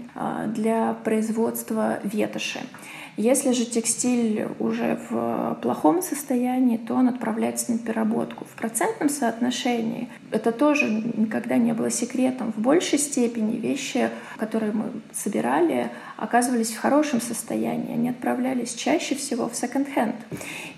для 0.49 0.95
производства 1.04 1.99
ветоши. 2.02 2.61
Если 3.16 3.52
же 3.52 3.64
текстиль 3.64 4.49
уже 4.59 4.99
в 5.09 5.59
плохом 5.62 6.02
состоянии, 6.02 6.76
то 6.76 6.94
он 6.94 7.09
отправляется 7.09 7.73
на 7.73 7.78
переработку. 7.78 8.44
В 8.44 8.56
процентном 8.56 9.09
соотношении 9.09 10.09
это 10.33 10.50
тоже 10.50 10.90
никогда 10.90 11.56
не 11.56 11.73
было 11.73 11.90
секретом, 11.90 12.52
в 12.52 12.61
большей 12.61 12.99
степени 12.99 13.56
вещи, 13.56 14.11
которые 14.37 14.73
мы 14.73 14.87
собирали, 15.12 15.90
оказывались 16.16 16.73
в 16.73 16.80
хорошем 16.80 17.21
состоянии. 17.21 17.94
Они 17.94 18.09
отправлялись 18.11 18.75
чаще 18.75 19.14
всего 19.14 19.49
в 19.49 19.54
секонд-хенд. 19.54 20.16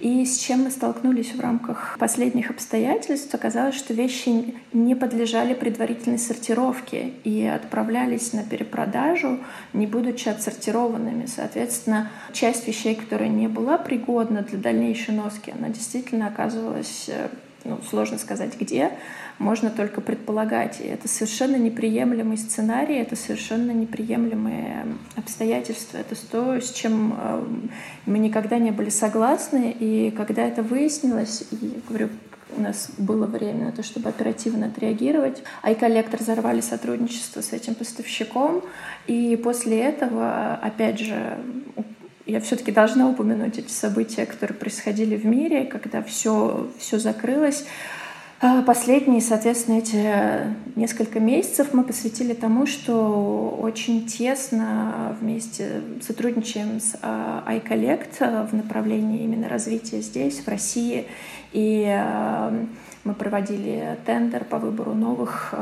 И 0.01 0.25
с 0.25 0.39
чем 0.39 0.65
мы 0.65 0.71
столкнулись 0.71 1.35
в 1.35 1.41
рамках 1.41 1.97
последних 1.99 2.51
обстоятельств, 2.51 3.35
оказалось, 3.35 3.75
что 3.75 3.95
вещи 3.95 4.55
не 4.73 4.95
подлежали 4.95 5.55
предварительной 5.55 6.19
сортировке 6.19 7.13
и 7.25 7.45
отправлялись 7.45 8.33
на 8.33 8.43
перепродажу, 8.43 9.39
не 9.73 9.87
будучи 9.87 10.29
отсортированными. 10.29 11.27
Соответственно, 11.27 12.11
часть 12.33 12.67
вещей, 12.67 12.95
которая 12.95 13.29
не 13.29 13.49
была 13.49 13.79
пригодна 13.79 14.43
для 14.43 14.59
дальнейшей 14.59 15.15
носки, 15.15 15.53
она 15.57 15.69
действительно 15.69 16.29
оказывалась 16.29 17.07
э, 17.09 17.29
ну, 17.67 17.81
сложно 17.89 18.19
сказать 18.19 18.59
где, 18.59 18.93
можно 19.39 19.71
только 19.71 20.01
предполагать. 20.01 20.81
И 20.81 20.85
это 20.85 21.09
совершенно 21.09 21.57
неприемлемый 21.57 22.39
сценарий, 22.39 22.97
это 22.97 23.17
совершенно 23.17 23.71
неприемлемые 23.71 24.87
обстоятельства. 25.17 25.99
Это 25.99 26.17
то, 26.31 26.61
с 26.61 26.73
чем 26.73 27.15
э, 27.19 27.45
мы 28.07 28.19
никогда 28.19 28.59
не 28.59 28.71
были 28.71 28.89
согласны. 28.89 29.77
И 29.79 30.11
когда 30.11 30.43
это 30.43 30.63
выяснилось, 30.63 31.45
и, 31.51 31.81
говорю, 31.89 32.09
у 32.57 32.61
нас 32.61 32.91
было 32.97 33.27
время 33.27 33.67
на 33.67 33.73
то, 33.73 33.83
чтобы 33.83 34.09
оперативно 34.09 34.67
отреагировать. 34.67 35.43
iCollect 35.63 36.17
разорвали 36.17 36.61
сотрудничество 36.61 37.41
с 37.41 37.53
этим 37.53 37.75
поставщиком, 37.75 38.63
и 39.07 39.37
после 39.37 39.81
этого, 39.81 40.55
опять 40.55 41.01
же, 41.01 41.39
я 42.27 42.41
все-таки 42.41 42.73
должна 42.73 43.09
упомянуть 43.09 43.59
эти 43.59 43.71
события, 43.71 44.27
которые 44.27 44.59
происходили 44.59 45.17
в 45.17 45.25
мире, 45.25 45.65
когда 45.65 46.03
все, 46.03 46.69
все 46.79 46.99
закрылось. 46.99 47.65
А 48.39 48.63
последние, 48.63 49.23
соответственно, 49.23 49.79
эти 49.79 50.79
несколько 50.79 51.21
месяцев 51.21 51.69
мы 51.73 51.85
посвятили 51.85 52.35
тому, 52.35 52.67
что 52.67 53.57
очень 53.63 54.07
тесно 54.07 55.17
вместе 55.21 55.81
сотрудничаем 56.07 56.79
с 56.81 56.99
а, 57.01 57.45
iCollect 57.47 58.49
в 58.51 58.55
направлении 58.55 59.25
именно 59.25 59.49
развития 59.49 60.03
здесь, 60.03 60.41
в 60.41 60.49
России. 60.49 61.07
И 61.53 61.87
а, 61.89 62.53
мы 63.05 63.15
проводили 63.15 63.97
тендер 64.05 64.45
по 64.45 64.59
выбору 64.59 64.93
новых 64.93 65.55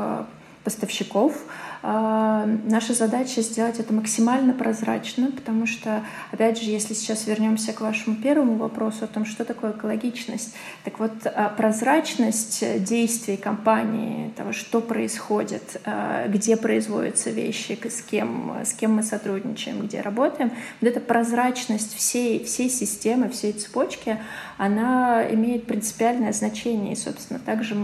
поставщиков, 0.65 1.33
а, 1.37 1.64
наша 1.85 2.93
задача 2.93 3.41
сделать 3.41 3.79
это 3.79 3.93
максимально 3.93 4.53
прозрачно, 4.53 5.31
потому 5.31 5.67
что, 5.67 6.03
опять 6.31 6.59
же, 6.59 6.69
если 6.69 6.95
сейчас 6.95 7.27
вернемся 7.27 7.73
к 7.73 7.81
вашему 7.81 8.15
первому 8.15 8.55
вопросу 8.55 9.05
о 9.05 9.07
том, 9.07 9.23
что 9.25 9.45
такое 9.45 9.71
экологичность, 9.71 10.55
так 10.83 10.99
вот 10.99 11.11
а, 11.25 11.49
прозрачность 11.49 12.83
действий 12.83 13.37
компании, 13.37 14.31
того, 14.35 14.51
что 14.51 14.81
происходит, 14.81 15.79
а, 15.85 16.27
где 16.27 16.57
производятся 16.57 17.29
вещи, 17.29 17.77
с 17.83 18.01
кем, 18.01 18.55
с 18.63 18.73
кем 18.73 18.95
мы 18.95 19.03
сотрудничаем, 19.03 19.81
где 19.81 20.01
работаем, 20.01 20.51
вот 20.81 20.87
эта 20.87 20.99
прозрачность 20.99 21.95
всей, 21.95 22.43
всей 22.43 22.69
системы, 22.69 23.29
всей 23.29 23.53
цепочки, 23.53 24.17
она 24.57 25.23
имеет 25.31 25.67
принципиальное 25.67 26.33
значение 26.33 26.93
и, 26.93 26.95
собственно, 26.95 27.39
также 27.39 27.75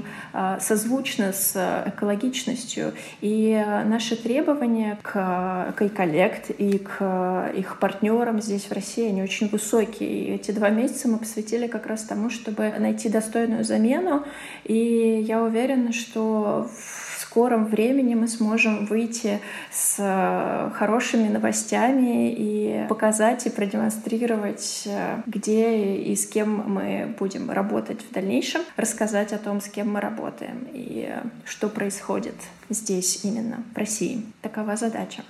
созвучно 0.59 1.33
с 1.33 1.83
экологичностью. 1.85 2.93
И 3.19 3.61
наши 3.91 4.15
требования 4.15 4.97
к, 5.03 5.73
к 5.75 5.81
iCollect 5.81 6.55
и 6.57 6.77
к 6.79 7.51
их 7.55 7.79
партнерам 7.79 8.41
здесь 8.41 8.63
в 8.63 8.71
России, 8.71 9.09
они 9.09 9.21
очень 9.21 9.49
высокие. 9.49 10.09
И 10.09 10.31
эти 10.33 10.51
два 10.51 10.69
месяца 10.69 11.07
мы 11.07 11.17
посвятили 11.17 11.67
как 11.67 11.85
раз 11.85 12.03
тому, 12.03 12.29
чтобы 12.29 12.73
найти 12.79 13.09
достойную 13.09 13.63
замену. 13.63 14.25
И 14.63 15.23
я 15.27 15.43
уверена, 15.43 15.91
что 15.91 16.69
в 16.73 17.10
скором 17.31 17.65
времени 17.65 18.13
мы 18.13 18.27
сможем 18.27 18.85
выйти 18.85 19.39
с 19.71 19.95
э, 19.99 20.71
хорошими 20.73 21.29
новостями 21.29 22.29
и 22.29 22.85
показать 22.89 23.45
и 23.45 23.49
продемонстрировать, 23.49 24.83
э, 24.85 25.21
где 25.25 25.95
и 25.95 26.13
с 26.13 26.27
кем 26.27 26.69
мы 26.69 27.15
будем 27.17 27.49
работать 27.49 28.01
в 28.01 28.11
дальнейшем, 28.11 28.63
рассказать 28.75 29.31
о 29.31 29.37
том, 29.37 29.61
с 29.61 29.69
кем 29.69 29.93
мы 29.93 30.01
работаем 30.01 30.67
и 30.73 31.09
что 31.45 31.69
происходит 31.69 32.35
здесь 32.69 33.23
именно, 33.23 33.63
в 33.73 33.77
России. 33.77 34.25
Такова 34.41 34.75
задача. 34.75 35.23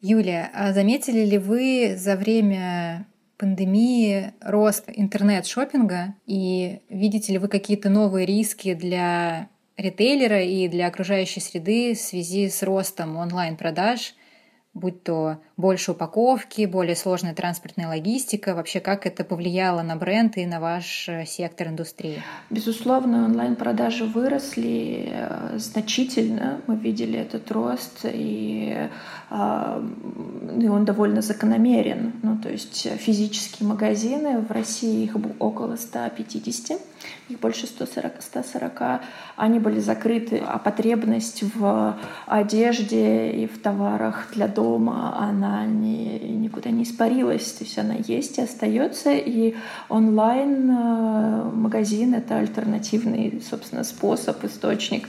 Юлия, 0.00 0.50
а 0.54 0.72
заметили 0.72 1.22
ли 1.26 1.36
вы 1.36 1.96
за 1.98 2.16
время 2.16 3.06
пандемии 3.36 4.32
рост 4.40 4.84
интернет-шопинга 4.86 6.14
и 6.24 6.80
видите 6.88 7.34
ли 7.34 7.38
вы 7.38 7.48
какие-то 7.48 7.90
новые 7.90 8.24
риски 8.24 8.72
для 8.72 9.50
ритейлера 9.82 10.42
и 10.42 10.68
для 10.68 10.86
окружающей 10.86 11.40
среды 11.40 11.94
в 11.94 11.98
связи 11.98 12.48
с 12.48 12.62
ростом 12.62 13.16
онлайн-продаж, 13.16 14.14
будь 14.74 15.02
то 15.02 15.42
больше 15.56 15.92
упаковки, 15.92 16.66
более 16.66 16.96
сложная 16.96 17.34
транспортная 17.34 17.88
логистика, 17.88 18.54
вообще 18.54 18.80
как 18.80 19.06
это 19.06 19.24
повлияло 19.24 19.82
на 19.82 19.96
бренд 19.96 20.36
и 20.36 20.46
на 20.46 20.60
ваш 20.60 21.08
э, 21.08 21.24
сектор 21.26 21.68
индустрии? 21.68 22.22
Безусловно, 22.50 23.24
онлайн-продажи 23.24 24.04
выросли 24.04 25.08
э, 25.12 25.58
значительно. 25.58 26.60
Мы 26.66 26.76
видели 26.76 27.18
этот 27.18 27.50
рост, 27.50 28.00
и, 28.04 28.88
а, 29.30 29.82
и 30.58 30.68
он 30.68 30.84
довольно 30.84 31.22
закономерен. 31.22 32.12
Ну, 32.22 32.38
то 32.38 32.48
есть 32.48 32.88
физические 32.98 33.68
магазины 33.68 34.40
в 34.40 34.50
России 34.50 35.04
их 35.04 35.16
около 35.38 35.76
150 35.76 36.80
их 37.28 37.40
больше 37.40 37.66
140, 37.66 38.20
140, 38.20 39.00
они 39.36 39.58
были 39.58 39.80
закрыты, 39.80 40.38
а 40.38 40.58
потребность 40.58 41.42
в 41.54 41.98
одежде 42.26 43.30
и 43.30 43.46
в 43.46 43.60
товарах 43.60 44.28
для 44.32 44.48
дома, 44.48 45.16
она 45.18 45.41
не, 45.66 46.18
никуда 46.18 46.70
не 46.70 46.84
испарилась, 46.84 47.52
то 47.52 47.64
есть 47.64 47.78
она 47.78 47.94
есть 47.94 48.38
и 48.38 48.42
остается, 48.42 49.12
и 49.12 49.54
онлайн-магазин— 49.88 52.14
это 52.16 52.38
альтернативный, 52.38 53.42
собственно, 53.48 53.84
способ, 53.84 54.44
источник, 54.44 55.08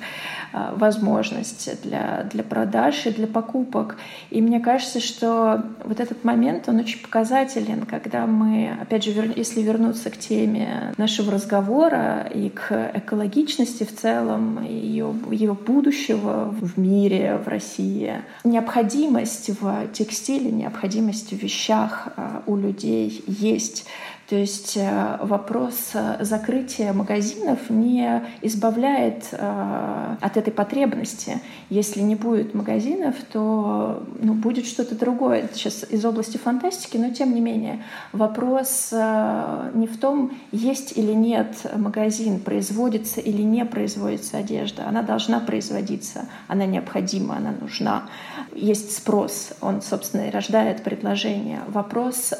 э, 0.53 0.73
возможность 0.75 1.81
для, 1.83 2.27
для 2.31 2.43
продаж 2.43 3.05
и 3.05 3.11
для 3.11 3.27
покупок. 3.27 3.97
И 4.29 4.41
мне 4.41 4.59
кажется, 4.59 4.99
что 4.99 5.63
вот 5.83 5.99
этот 5.99 6.23
момент, 6.23 6.69
он 6.69 6.79
очень 6.79 7.01
показателен, 7.01 7.85
когда 7.85 8.25
мы, 8.25 8.75
опять 8.81 9.03
же, 9.03 9.11
если 9.35 9.61
вернуться 9.61 10.09
к 10.09 10.17
теме 10.17 10.93
нашего 10.97 11.31
разговора, 11.31 12.27
и 12.33 12.49
к 12.49 12.91
экологичности 12.93 13.83
в 13.83 13.95
целом, 13.95 14.63
ее, 14.63 15.13
ее 15.31 15.53
будущего 15.53 16.53
в 16.59 16.79
мире, 16.79 17.39
в 17.43 17.47
России. 17.47 18.21
Необходимость 18.43 19.49
в 19.61 19.87
текстиле, 19.93 20.22
необходимость 20.31 21.31
в 21.31 21.37
вещах 21.37 22.07
э, 22.15 22.41
у 22.45 22.55
людей 22.55 23.23
есть. 23.27 23.85
То 24.33 24.39
есть 24.39 24.77
э, 24.77 25.17
вопрос 25.21 25.91
э, 25.93 26.17
закрытия 26.21 26.91
магазинов 26.91 27.69
не 27.69 28.23
избавляет 28.41 29.25
э, 29.31 30.15
от 30.19 30.37
этой 30.37 30.51
потребности. 30.51 31.39
Если 31.69 32.01
не 32.01 32.15
будет 32.15 32.55
магазинов, 32.55 33.13
то 33.31 34.03
ну, 34.19 34.33
будет 34.33 34.65
что-то 34.65 34.95
другое. 34.95 35.41
Это 35.41 35.53
сейчас 35.53 35.85
из 35.87 36.03
области 36.03 36.37
фантастики, 36.37 36.97
но 36.97 37.11
тем 37.11 37.35
не 37.35 37.41
менее 37.41 37.83
вопрос 38.11 38.91
не 38.91 39.87
в 39.87 39.99
том, 39.99 40.31
есть 40.51 40.97
или 40.97 41.13
нет 41.13 41.55
магазин, 41.75 42.39
производится 42.39 43.21
или 43.21 43.43
не 43.43 43.65
производится 43.65 44.37
одежда. 44.37 44.87
Она 44.87 45.03
должна 45.03 45.41
производиться, 45.41 46.25
она 46.47 46.65
необходима, 46.65 47.37
она 47.37 47.53
нужна. 47.59 48.09
Есть 48.55 48.95
спрос, 48.95 49.53
он, 49.61 49.81
собственно, 49.81 50.27
и 50.27 50.31
рождает 50.31 50.83
предложение. 50.83 51.61
Вопрос 51.67 52.33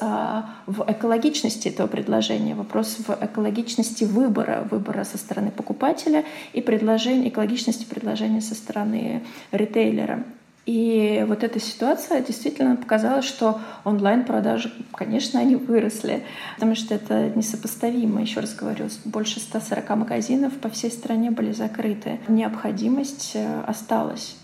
в 0.66 0.86
экологичности 0.88 1.68
этого 1.68 1.83
предложения. 1.88 2.56
Вопрос 2.56 2.98
в 3.08 3.18
экологичности 3.22 4.04
выбора, 4.04 4.68
выбора 4.70 5.04
со 5.04 5.18
стороны 5.18 5.52
покупателя 5.52 6.26
и 6.54 6.62
предложения, 6.62 7.30
экологичности 7.30 7.86
предложения 7.86 8.42
со 8.42 8.56
стороны 8.56 9.24
ритейлера. 9.52 10.24
И 10.66 11.26
вот 11.28 11.44
эта 11.44 11.60
ситуация 11.60 12.22
действительно 12.22 12.78
показала, 12.78 13.22
что 13.22 13.60
онлайн-продажи, 13.84 14.72
конечно, 14.94 15.40
они 15.40 15.58
выросли, 15.58 16.24
потому 16.56 16.76
что 16.76 16.96
это 16.96 17.32
несопоставимо, 17.36 18.22
еще 18.22 18.40
раз 18.40 18.56
говорю, 18.56 18.88
больше 19.04 19.42
140 19.42 19.90
магазинов 19.98 20.54
по 20.54 20.70
всей 20.70 20.90
стране 20.90 21.32
были 21.32 21.52
закрыты. 21.52 22.20
Необходимость 22.30 23.32
э, 23.34 23.62
осталась. 23.68 24.38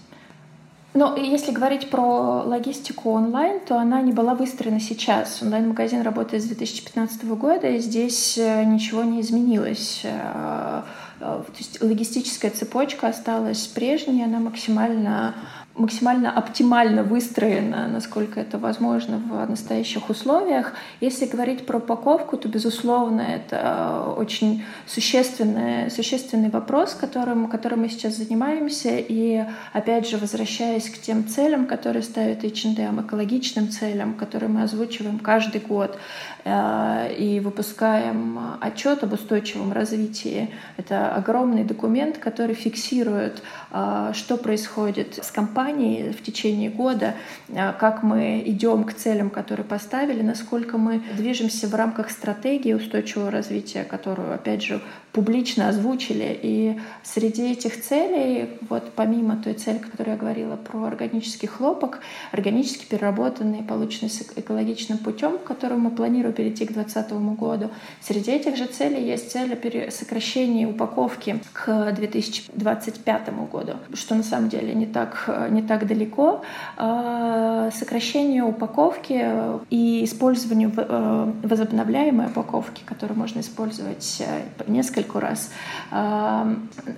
Но 0.93 1.15
если 1.15 1.51
говорить 1.51 1.89
про 1.91 2.41
логистику 2.43 3.11
онлайн, 3.11 3.59
то 3.59 3.77
она 3.77 4.01
не 4.01 4.11
была 4.11 4.33
выстроена 4.33 4.79
сейчас. 4.79 5.41
Онлайн-магазин 5.43 6.01
работает 6.01 6.43
с 6.43 6.47
2015 6.47 7.25
года, 7.25 7.67
и 7.67 7.79
здесь 7.79 8.37
э, 8.39 8.63
ничего 8.63 9.03
не 9.03 9.21
изменилось. 9.21 10.01
Э, 10.03 10.81
э, 11.19 11.43
то 11.45 11.57
есть 11.57 11.79
логистическая 11.81 12.49
цепочка 12.49 13.07
осталась 13.07 13.67
прежней, 13.67 14.23
она 14.23 14.39
максимально 14.39 15.35
максимально 15.79 16.31
оптимально 16.31 17.03
выстроена, 17.03 17.87
насколько 17.87 18.39
это 18.39 18.57
возможно 18.57 19.17
в 19.17 19.49
настоящих 19.49 20.09
условиях. 20.09 20.73
Если 21.01 21.25
говорить 21.25 21.65
про 21.65 21.77
упаковку, 21.77 22.37
то, 22.37 22.47
безусловно, 22.47 23.21
это 23.21 24.13
очень 24.17 24.63
существенный, 24.85 25.89
существенный 25.89 26.49
вопрос, 26.49 26.93
которым, 26.93 27.47
которым 27.47 27.81
мы 27.81 27.89
сейчас 27.89 28.17
занимаемся. 28.17 28.89
И, 28.97 29.43
опять 29.73 30.07
же, 30.07 30.17
возвращаясь 30.17 30.89
к 30.89 30.99
тем 30.99 31.27
целям, 31.27 31.65
которые 31.65 32.03
ставит 32.03 32.43
H&M, 32.43 33.01
экологичным 33.01 33.69
целям, 33.69 34.13
которые 34.13 34.49
мы 34.49 34.63
озвучиваем 34.63 35.19
каждый 35.19 35.61
год 35.61 35.97
э, 36.38 36.38
и 36.45 37.41
выпускаем 37.43 38.39
отчет 38.61 39.03
об 39.03 39.13
устойчивом 39.13 39.73
развитии. 39.73 40.49
Это 40.77 41.13
огромный 41.13 41.63
документ, 41.63 42.17
который 42.17 42.55
фиксирует, 42.55 43.43
э, 43.71 44.11
что 44.13 44.37
происходит 44.37 45.19
с 45.23 45.31
компанией, 45.31 46.11
в 46.11 46.23
течение 46.23 46.69
года, 46.69 47.15
а, 47.55 47.73
как 47.73 48.03
мы 48.03 48.41
идем 48.45 48.83
к 48.83 48.93
целям, 48.93 49.29
которые 49.29 49.65
поставили, 49.65 50.21
насколько 50.21 50.77
мы 50.77 51.01
движемся 51.17 51.67
в 51.67 51.75
рамках 51.75 52.11
стратегии 52.11 52.73
устойчивого 52.73 53.31
развития, 53.31 53.83
которую, 53.83 54.33
опять 54.33 54.63
же, 54.63 54.81
публично 55.11 55.69
озвучили. 55.69 56.39
И 56.41 56.79
среди 57.03 57.51
этих 57.51 57.81
целей, 57.81 58.57
вот 58.69 58.91
помимо 58.95 59.37
той 59.37 59.53
цели, 59.53 59.79
которую 59.79 60.15
я 60.15 60.19
говорила 60.19 60.55
про 60.55 60.85
органический 60.85 61.47
хлопок, 61.47 61.99
органически 62.31 62.85
переработанный, 62.85 63.63
полученный 63.63 64.11
экологичным 64.35 64.99
путем, 64.99 65.37
к 65.37 65.43
которому 65.43 65.89
мы 65.89 65.95
планируем 65.95 66.28
перейти 66.31 66.65
к 66.65 66.73
2020 66.73 67.11
году, 67.37 67.69
среди 68.01 68.31
этих 68.31 68.55
же 68.55 68.65
целей 68.65 69.03
есть 69.03 69.31
цель 69.31 69.57
сокращения 69.91 70.67
упаковки 70.67 71.39
к 71.53 71.91
2025 71.91 73.29
году, 73.51 73.73
что 73.93 74.15
на 74.15 74.23
самом 74.23 74.49
деле 74.49 74.73
не 74.73 74.85
так, 74.85 75.29
не 75.49 75.61
так 75.61 75.87
далеко. 75.87 76.41
А, 76.77 77.69
сокращение 77.71 78.43
упаковки 78.43 79.25
и 79.69 80.03
использованию 80.03 80.71
э, 80.75 81.31
возобновляемой 81.43 82.27
упаковки, 82.27 82.81
которую 82.85 83.17
можно 83.17 83.39
использовать 83.39 84.21
э, 84.21 84.41
несколько 84.67 85.19
раз, 85.19 85.51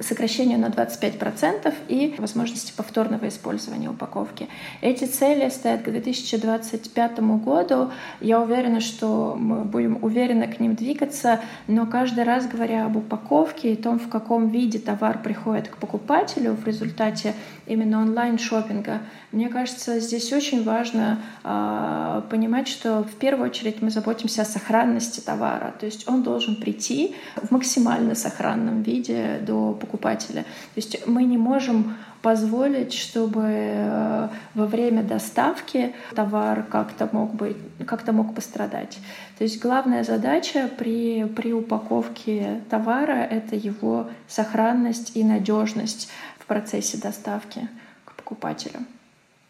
сокращению 0.02 0.60
на 0.60 0.68
25% 0.68 1.74
и 1.88 2.16
возможности 2.18 2.74
повторного 2.76 3.28
использования 3.28 3.90
упаковки. 3.90 4.48
Эти 4.82 5.06
цели 5.06 5.50
стоят 5.50 5.84
к 5.84 5.86
2025 5.86 7.20
году. 7.44 7.92
Я 8.20 8.42
уверена, 8.42 8.82
что 8.82 9.21
мы 9.38 9.64
будем 9.64 10.04
уверенно 10.04 10.48
к 10.48 10.60
ним 10.60 10.76
двигаться, 10.76 11.40
но 11.68 11.86
каждый 11.86 12.24
раз 12.24 12.48
говоря 12.48 12.86
об 12.86 12.98
упаковке 12.98 13.74
и 13.74 13.76
том, 13.76 14.00
в 14.00 14.10
каком 14.10 14.50
виде 14.50 14.80
товар 14.80 15.22
приходит 15.22 15.68
к 15.68 15.78
покупателю 15.78 16.54
в 16.54 16.66
результате 16.66 17.34
именно 17.68 18.02
онлайн-шопинга, 18.02 19.00
мне 19.32 19.48
кажется, 19.48 20.00
здесь 20.00 20.34
очень 20.34 20.64
важно 20.64 21.20
э, 21.44 22.22
понимать, 22.30 22.68
что 22.68 23.04
в 23.04 23.16
первую 23.16 23.50
очередь 23.50 23.82
мы 23.82 23.90
заботимся 23.90 24.42
о 24.42 24.46
сохранности 24.46 25.22
товара. 25.22 25.74
То 25.80 25.86
есть 25.86 26.08
он 26.10 26.24
должен 26.24 26.56
прийти 26.58 27.16
в 27.36 27.52
максимально 27.52 28.16
сохранном 28.16 28.82
виде 28.82 29.40
до 29.46 29.74
покупателя. 29.74 30.42
То 30.42 30.78
есть 30.78 31.08
мы 31.08 31.24
не 31.24 31.38
можем 31.38 31.96
позволить, 32.22 32.94
чтобы 32.94 33.42
э, 33.46 34.30
во 34.54 34.66
время 34.66 35.04
доставки 35.04 35.94
товар 36.16 36.64
как-то 36.64 37.10
мог 37.12 37.34
быть, 37.34 37.58
как-то 37.86 38.12
мог 38.14 38.36
пострадать. 38.36 39.00
То 39.38 39.44
есть 39.44 39.62
главная 39.62 40.04
задача 40.04 40.70
при, 40.78 41.26
при 41.26 41.54
упаковке 41.54 42.62
товара— 42.70 43.12
это 43.32 43.56
его 43.56 44.10
сохранность 44.28 45.16
и 45.16 45.24
надежность 45.24 46.10
в 46.40 46.46
процессе 46.46 46.98
доставки 46.98 47.68
к 48.06 48.14
покупателю. 48.14 48.80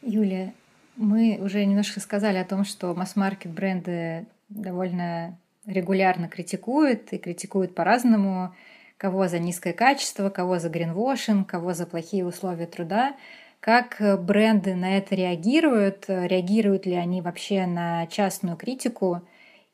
Юлия, 0.01 0.53
мы 0.95 1.39
уже 1.41 1.65
немножко 1.65 1.99
сказали 1.99 2.37
о 2.37 2.45
том, 2.45 2.63
что 2.63 2.93
масс-маркет 2.93 3.51
бренды 3.51 4.25
довольно 4.49 5.37
регулярно 5.65 6.27
критикуют 6.27 7.13
и 7.13 7.17
критикуют 7.17 7.75
по-разному, 7.75 8.53
кого 9.01 9.27
за 9.27 9.39
низкое 9.39 9.73
качество, 9.73 10.29
кого 10.29 10.59
за 10.59 10.69
гринвошинг, 10.69 11.49
кого 11.49 11.73
за 11.73 11.87
плохие 11.87 12.23
условия 12.23 12.67
труда. 12.67 13.15
Как 13.59 13.99
бренды 14.19 14.75
на 14.75 14.95
это 14.95 15.15
реагируют? 15.15 16.05
Реагируют 16.07 16.85
ли 16.85 16.93
они 16.93 17.19
вообще 17.19 17.65
на 17.65 18.05
частную 18.05 18.57
критику? 18.57 19.21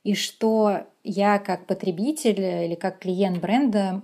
И 0.06 0.16
что 0.16 0.84
я 1.04 1.40
как 1.40 1.66
потребитель 1.66 2.40
или 2.40 2.76
как 2.76 3.00
клиент 3.00 3.42
бренда 3.42 4.02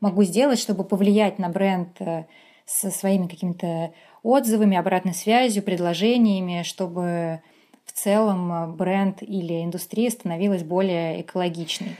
могу 0.00 0.24
сделать, 0.24 0.58
чтобы 0.58 0.82
повлиять 0.82 1.38
на 1.38 1.50
бренд 1.50 1.90
э, 2.00 2.24
со 2.66 2.90
своими 2.90 3.28
какими-то 3.28 3.94
отзывами, 4.24 4.76
обратной 4.76 5.14
связью, 5.14 5.62
предложениями, 5.62 6.64
чтобы 6.64 7.42
в 7.84 7.92
целом 7.92 8.74
бренд 8.74 9.22
или 9.22 9.62
индустрия 9.62 10.10
становилась 10.10 10.64
более 10.64 11.20
экологичной? 11.20 11.94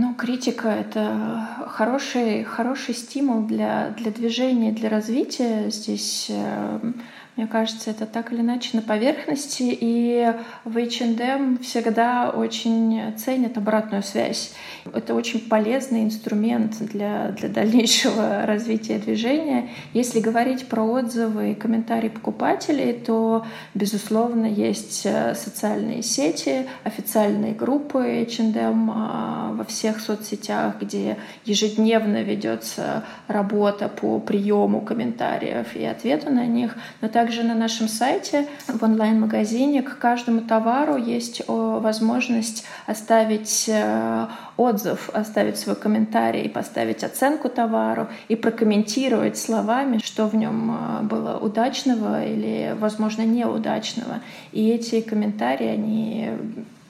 Ну, 0.00 0.14
критика— 0.14 0.68
это 0.68 1.66
хороший, 1.66 2.44
хороший 2.44 2.94
стимул 2.94 3.42
для, 3.42 3.90
для 3.98 4.12
движения, 4.12 4.70
для 4.70 4.88
развития. 4.88 5.70
Здесь 5.70 6.28
э, 6.30 6.92
мне 7.38 7.46
кажется, 7.46 7.92
это 7.92 8.04
так 8.04 8.32
или 8.32 8.40
иначе 8.40 8.70
на 8.72 8.82
поверхности, 8.82 9.62
и 9.62 10.34
в 10.64 10.76
H&M 10.76 11.58
всегда 11.58 12.30
очень 12.30 13.14
ценят 13.16 13.56
обратную 13.56 14.02
связь. 14.02 14.54
Это 14.92 15.14
очень 15.14 15.48
полезный 15.48 16.02
инструмент 16.02 16.76
для, 16.80 17.28
для 17.28 17.48
дальнейшего 17.48 18.42
развития 18.44 18.98
движения. 18.98 19.68
Если 19.92 20.18
говорить 20.18 20.66
про 20.66 20.82
отзывы 20.82 21.52
и 21.52 21.54
комментарии 21.54 22.08
покупателей, 22.08 22.92
то, 22.92 23.46
безусловно, 23.72 24.46
есть 24.46 25.02
э, 25.04 25.36
социальные 25.36 26.02
сети, 26.02 26.66
официальные 26.82 27.54
группы 27.54 28.26
H&M 28.28 28.88
во 28.88 29.64
всех 29.68 30.00
соцсетях, 30.00 30.80
где 30.80 31.18
ежедневно 31.44 32.24
ведется 32.24 33.04
работа 33.28 33.88
по 33.88 34.18
приему 34.18 34.80
комментариев 34.80 35.76
и 35.76 35.84
ответу 35.84 36.30
на 36.30 36.44
них, 36.44 36.76
но 37.00 37.06
также 37.06 37.27
также 37.28 37.42
на 37.42 37.54
нашем 37.54 37.88
сайте 37.88 38.46
в 38.68 38.82
онлайн-магазине 38.82 39.82
к 39.82 39.98
каждому 39.98 40.40
товару 40.40 40.96
есть 40.96 41.42
возможность 41.46 42.64
оставить 42.86 43.68
э, 43.68 44.26
отзыв, 44.56 45.10
оставить 45.12 45.58
свой 45.58 45.76
комментарий, 45.76 46.48
поставить 46.48 47.04
оценку 47.04 47.50
товару 47.50 48.08
и 48.28 48.34
прокомментировать 48.34 49.36
словами, 49.36 49.98
что 50.02 50.26
в 50.26 50.34
нем 50.36 50.70
э, 50.70 51.02
было 51.02 51.36
удачного 51.36 52.24
или, 52.24 52.74
возможно, 52.80 53.26
неудачного. 53.26 54.20
И 54.52 54.70
эти 54.70 55.02
комментарии, 55.02 55.66
они 55.66 56.30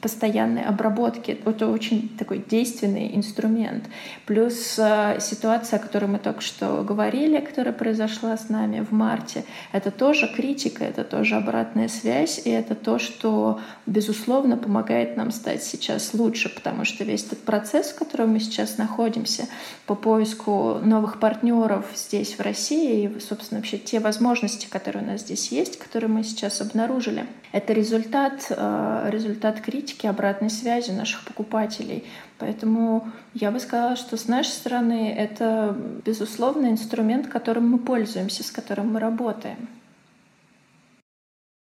постоянной 0.01 0.63
обработки. 0.63 1.39
Это 1.45 1.69
очень 1.69 2.09
такой 2.17 2.39
действенный 2.39 3.17
инструмент. 3.17 3.85
Плюс 4.27 4.79
э, 4.79 5.19
ситуация, 5.21 5.79
о 5.79 5.83
которой 5.83 6.07
мы 6.07 6.19
только 6.19 6.41
что 6.41 6.85
говорили, 6.85 7.41
которая 7.41 7.75
произошла 7.75 8.37
с 8.37 8.49
нами 8.49 8.81
в 8.81 8.93
марте, 8.93 9.45
это 9.73 9.91
тоже 9.91 10.29
критика, 10.29 10.85
это 10.85 11.03
тоже 11.03 11.35
обратная 11.37 11.89
связь, 11.89 12.41
и 12.45 12.51
это 12.51 12.75
то, 12.75 12.99
что, 12.99 13.61
безусловно, 13.87 14.57
помогает 14.57 15.17
нам 15.17 15.33
стать 15.33 15.65
сейчас 15.65 16.15
лучше, 16.15 16.49
потому 16.49 16.85
что 16.85 17.05
весь 17.05 17.25
этот 17.25 17.41
процесс, 17.41 17.89
в 17.89 17.99
котором 17.99 18.31
мы 18.31 18.41
сейчас 18.41 18.79
находимся, 18.79 19.47
по 19.87 19.95
поиску 19.95 20.79
новых 20.83 21.19
партнеров 21.19 21.87
здесь, 21.95 22.39
в 22.39 22.41
России, 22.41 23.05
и, 23.05 23.21
собственно, 23.21 23.61
вообще 23.61 23.79
те 23.79 23.99
возможности, 23.99 24.67
которые 24.67 25.03
у 25.03 25.07
нас 25.07 25.23
здесь 25.23 25.51
есть, 25.51 25.79
которые 25.79 26.09
мы 26.09 26.23
сейчас 26.23 26.61
обнаружили, 26.61 27.27
это 27.53 27.73
результат, 27.73 28.47
э, 28.51 29.09
результат 29.11 29.61
критики, 29.61 29.88
обратной 30.07 30.51
связи 30.51 30.91
наших 30.91 31.25
покупателей. 31.25 32.05
Поэтому 32.39 33.09
я 33.35 33.51
бы 33.51 33.61
сказала, 33.61 33.97
что 33.97 34.17
с 34.17 34.29
нашей 34.29 34.51
стороны 34.51 35.13
это, 35.13 35.77
безусловно, 36.05 36.67
инструмент, 36.67 37.27
которым 37.29 37.69
мы 37.71 37.79
пользуемся, 37.79 38.43
с 38.43 38.51
которым 38.51 38.93
мы 38.93 39.01
работаем. 39.01 39.69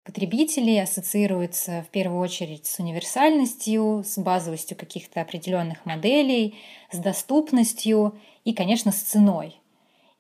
Потребители 0.05 0.77
ассоциируются 0.77 1.85
в 1.89 1.91
первую 1.91 2.21
очередь 2.21 2.67
с 2.67 2.81
универсальностью, 2.81 4.03
с 4.05 4.19
базовостью 4.19 4.77
каких-то 4.77 5.21
определенных 5.21 5.87
моделей, 5.87 6.59
с 6.91 6.99
доступностью 6.99 8.19
и, 8.45 8.53
конечно, 8.53 8.91
с 8.91 8.97
ценой. 8.97 9.62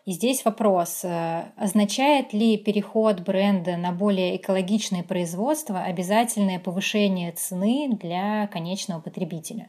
И 0.04 0.10
здесь 0.10 0.44
вопрос, 0.44 1.04
э, 1.04 1.44
означает 1.56 2.32
ли 2.32 2.56
переход 2.56 3.20
бренда 3.20 3.76
на 3.76 3.92
более 3.92 4.36
экологичное 4.36 5.04
производство 5.04 5.80
обязательное 5.80 6.58
повышение 6.58 7.30
цены 7.30 7.96
для 8.00 8.48
конечного 8.48 9.00
потребителя? 9.00 9.68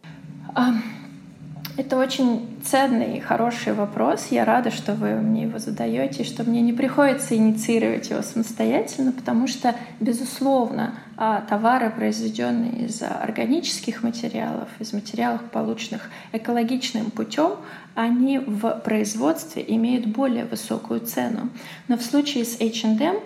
Это 1.78 1.98
очень 1.98 2.60
ценный 2.64 3.18
и 3.18 3.20
хороший 3.20 3.74
вопрос. 3.74 4.28
Я 4.32 4.46
рада, 4.46 4.72
что 4.72 4.94
вы 4.94 5.16
мне 5.16 5.44
его 5.44 5.60
задаете, 5.60 6.24
что 6.24 6.44
мне 6.44 6.62
не 6.62 6.74
приходится 6.74 7.36
инициировать 7.36 8.10
его 8.10 8.24
самостоятельно, 8.24 9.12
потому 9.12 9.48
что, 9.48 9.76
безусловно, 10.00 10.96
товары, 11.16 11.90
произведенные 11.90 12.88
из 12.88 13.02
органических 13.02 14.04
материалов, 14.04 14.70
из 14.80 14.94
материалов, 14.94 15.42
полученных 15.52 16.10
экологичным 16.32 17.12
путем, 17.12 17.58
они 17.96 18.40
в 18.40 18.82
производстве 18.84 19.64
имеют 19.68 20.08
более 20.08 20.46
высокую 20.46 21.02
цену. 21.02 21.50
Но 21.88 21.98
в 21.98 22.02
случае 22.02 22.44
с 22.44 22.60
H&M 22.60 23.18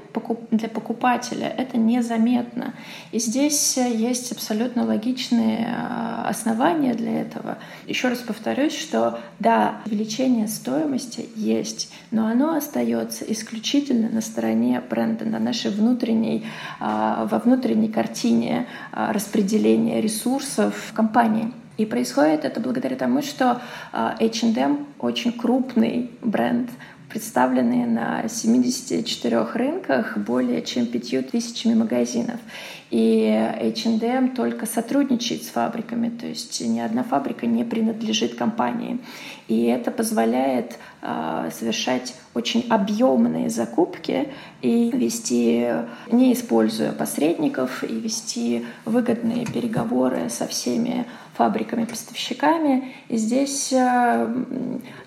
для 0.52 0.68
покупателя 0.68 1.48
это 1.48 1.78
незаметно. 1.78 2.74
И 3.12 3.20
здесь 3.20 3.78
есть 3.78 4.32
абсолютно 4.34 4.86
логичные 4.86 5.74
а, 5.74 6.26
основания 6.28 6.94
для 6.96 7.22
этого. 7.22 7.60
Еще 7.86 8.10
раз 8.10 8.20
повторюсь, 8.20 8.78
что 8.78 9.20
да, 9.40 9.78
увеличение 9.86 10.48
стоимости 10.50 11.30
есть, 11.36 11.92
но 12.12 12.28
оно 12.28 12.56
остается 12.56 13.24
исключительно 13.32 14.10
на 14.10 14.22
стороне 14.22 14.82
бренда, 14.90 15.24
на 15.24 15.40
нашей 15.40 15.72
внутренней, 15.72 16.46
а, 16.80 17.26
во 17.26 17.40
внутренней 17.40 17.77
картине 17.86 18.66
а, 18.92 19.14
распределения 19.14 20.02
ресурсов 20.02 20.74
в 20.90 20.94
компании. 20.94 21.54
И 21.78 21.86
происходит 21.86 22.44
это 22.44 22.60
благодаря 22.60 22.96
тому, 22.96 23.22
что 23.22 23.62
H&M 23.94 24.88
очень 24.98 25.32
крупный 25.32 26.10
бренд, 26.24 26.72
представленный 27.08 27.86
на 27.86 28.28
74 28.28 29.44
рынках 29.54 30.18
более 30.18 30.62
чем 30.64 30.88
5 30.88 31.30
тысячами 31.32 31.76
магазинов. 31.76 32.40
И 32.90 33.28
H&M 33.28 34.30
только 34.30 34.66
сотрудничает 34.66 35.44
с 35.44 35.48
фабриками, 35.48 36.10
то 36.10 36.26
есть 36.26 36.62
ни 36.62 36.80
одна 36.80 37.04
фабрика 37.04 37.46
не 37.46 37.64
принадлежит 37.64 38.36
компании. 38.36 39.00
И 39.48 39.66
это 39.66 39.92
позволяет 39.92 40.78
э, 41.02 41.50
совершать 41.54 42.16
очень 42.34 42.66
объемные 42.70 43.50
закупки 43.50 44.30
и 44.62 44.92
вести, 44.92 45.68
не 46.12 46.34
используя 46.34 46.92
посредников, 46.92 47.84
и 47.84 48.00
вести 48.00 48.66
выгодные 48.86 49.46
переговоры 49.46 50.30
со 50.30 50.48
всеми 50.48 51.06
фабриками-поставщиками. 51.38 52.94
И 53.10 53.18
здесь 53.18 53.72
э, 53.72 54.28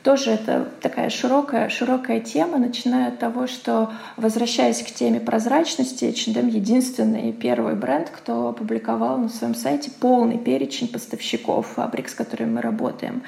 тоже 0.02 0.30
это 0.30 0.68
такая 0.80 1.10
широкая, 1.10 1.68
широкая 1.68 2.20
тема, 2.20 2.58
начиная 2.58 3.08
от 3.08 3.18
того, 3.18 3.46
что, 3.46 3.92
возвращаясь 4.16 4.82
к 4.82 4.86
теме 4.86 5.20
прозрачности, 5.20 6.04
H&M 6.06 6.48
единственный 6.48 7.32
первый 7.32 7.74
бренд, 7.74 8.10
кто 8.10 8.48
опубликовал 8.48 9.18
на 9.18 9.28
своем 9.28 9.54
сайте 9.54 9.90
полный 9.90 10.38
перечень 10.38 10.88
поставщиков 10.88 11.66
фабрик, 11.66 12.08
с 12.08 12.14
которыми 12.14 12.54
мы 12.54 12.60
работаем. 12.62 13.22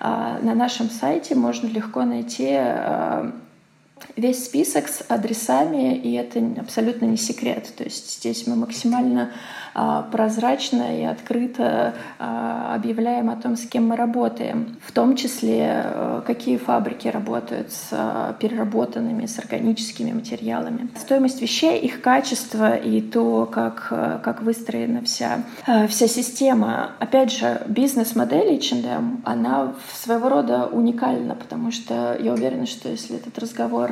А, 0.00 0.38
на 0.42 0.54
нашем 0.54 0.90
сайте 0.90 1.34
можно 1.34 1.66
легко 1.66 2.04
найти 2.04 2.50
э, 2.50 3.30
весь 4.16 4.44
список 4.44 4.88
с 4.88 5.04
адресами, 5.08 5.96
и 5.96 6.12
это 6.14 6.40
абсолютно 6.60 7.06
не 7.06 7.16
секрет. 7.16 7.72
То 7.76 7.84
есть 7.84 8.18
здесь 8.18 8.46
мы 8.46 8.56
максимально 8.56 9.32
а, 9.74 10.02
прозрачно 10.02 11.00
и 11.00 11.04
открыто 11.04 11.94
а, 12.18 12.74
объявляем 12.74 13.30
о 13.30 13.36
том, 13.36 13.56
с 13.56 13.66
кем 13.66 13.88
мы 13.88 13.96
работаем. 13.96 14.76
В 14.84 14.92
том 14.92 15.16
числе, 15.16 15.82
э, 15.84 16.22
какие 16.26 16.56
фабрики 16.56 17.08
работают 17.08 17.72
с 17.72 17.88
а, 17.92 18.32
переработанными, 18.34 19.26
с 19.26 19.38
органическими 19.38 20.12
материалами. 20.12 20.88
Стоимость 20.96 21.40
вещей, 21.40 21.78
их 21.78 22.00
качество 22.00 22.74
и 22.74 23.00
то, 23.00 23.46
как, 23.46 23.88
э, 23.90 24.18
как 24.22 24.42
выстроена 24.42 25.02
вся, 25.02 25.44
э, 25.66 25.86
вся 25.86 26.08
система. 26.08 26.92
Опять 26.98 27.32
же, 27.32 27.62
бизнес-модель 27.68 28.56
H&M, 28.56 29.22
она 29.24 29.74
своего 29.94 30.28
рода 30.28 30.66
уникальна, 30.66 31.34
потому 31.34 31.70
что 31.70 32.16
я 32.20 32.32
уверена, 32.32 32.66
что 32.66 32.88
если 32.88 33.16
этот 33.16 33.38
разговор 33.38 33.87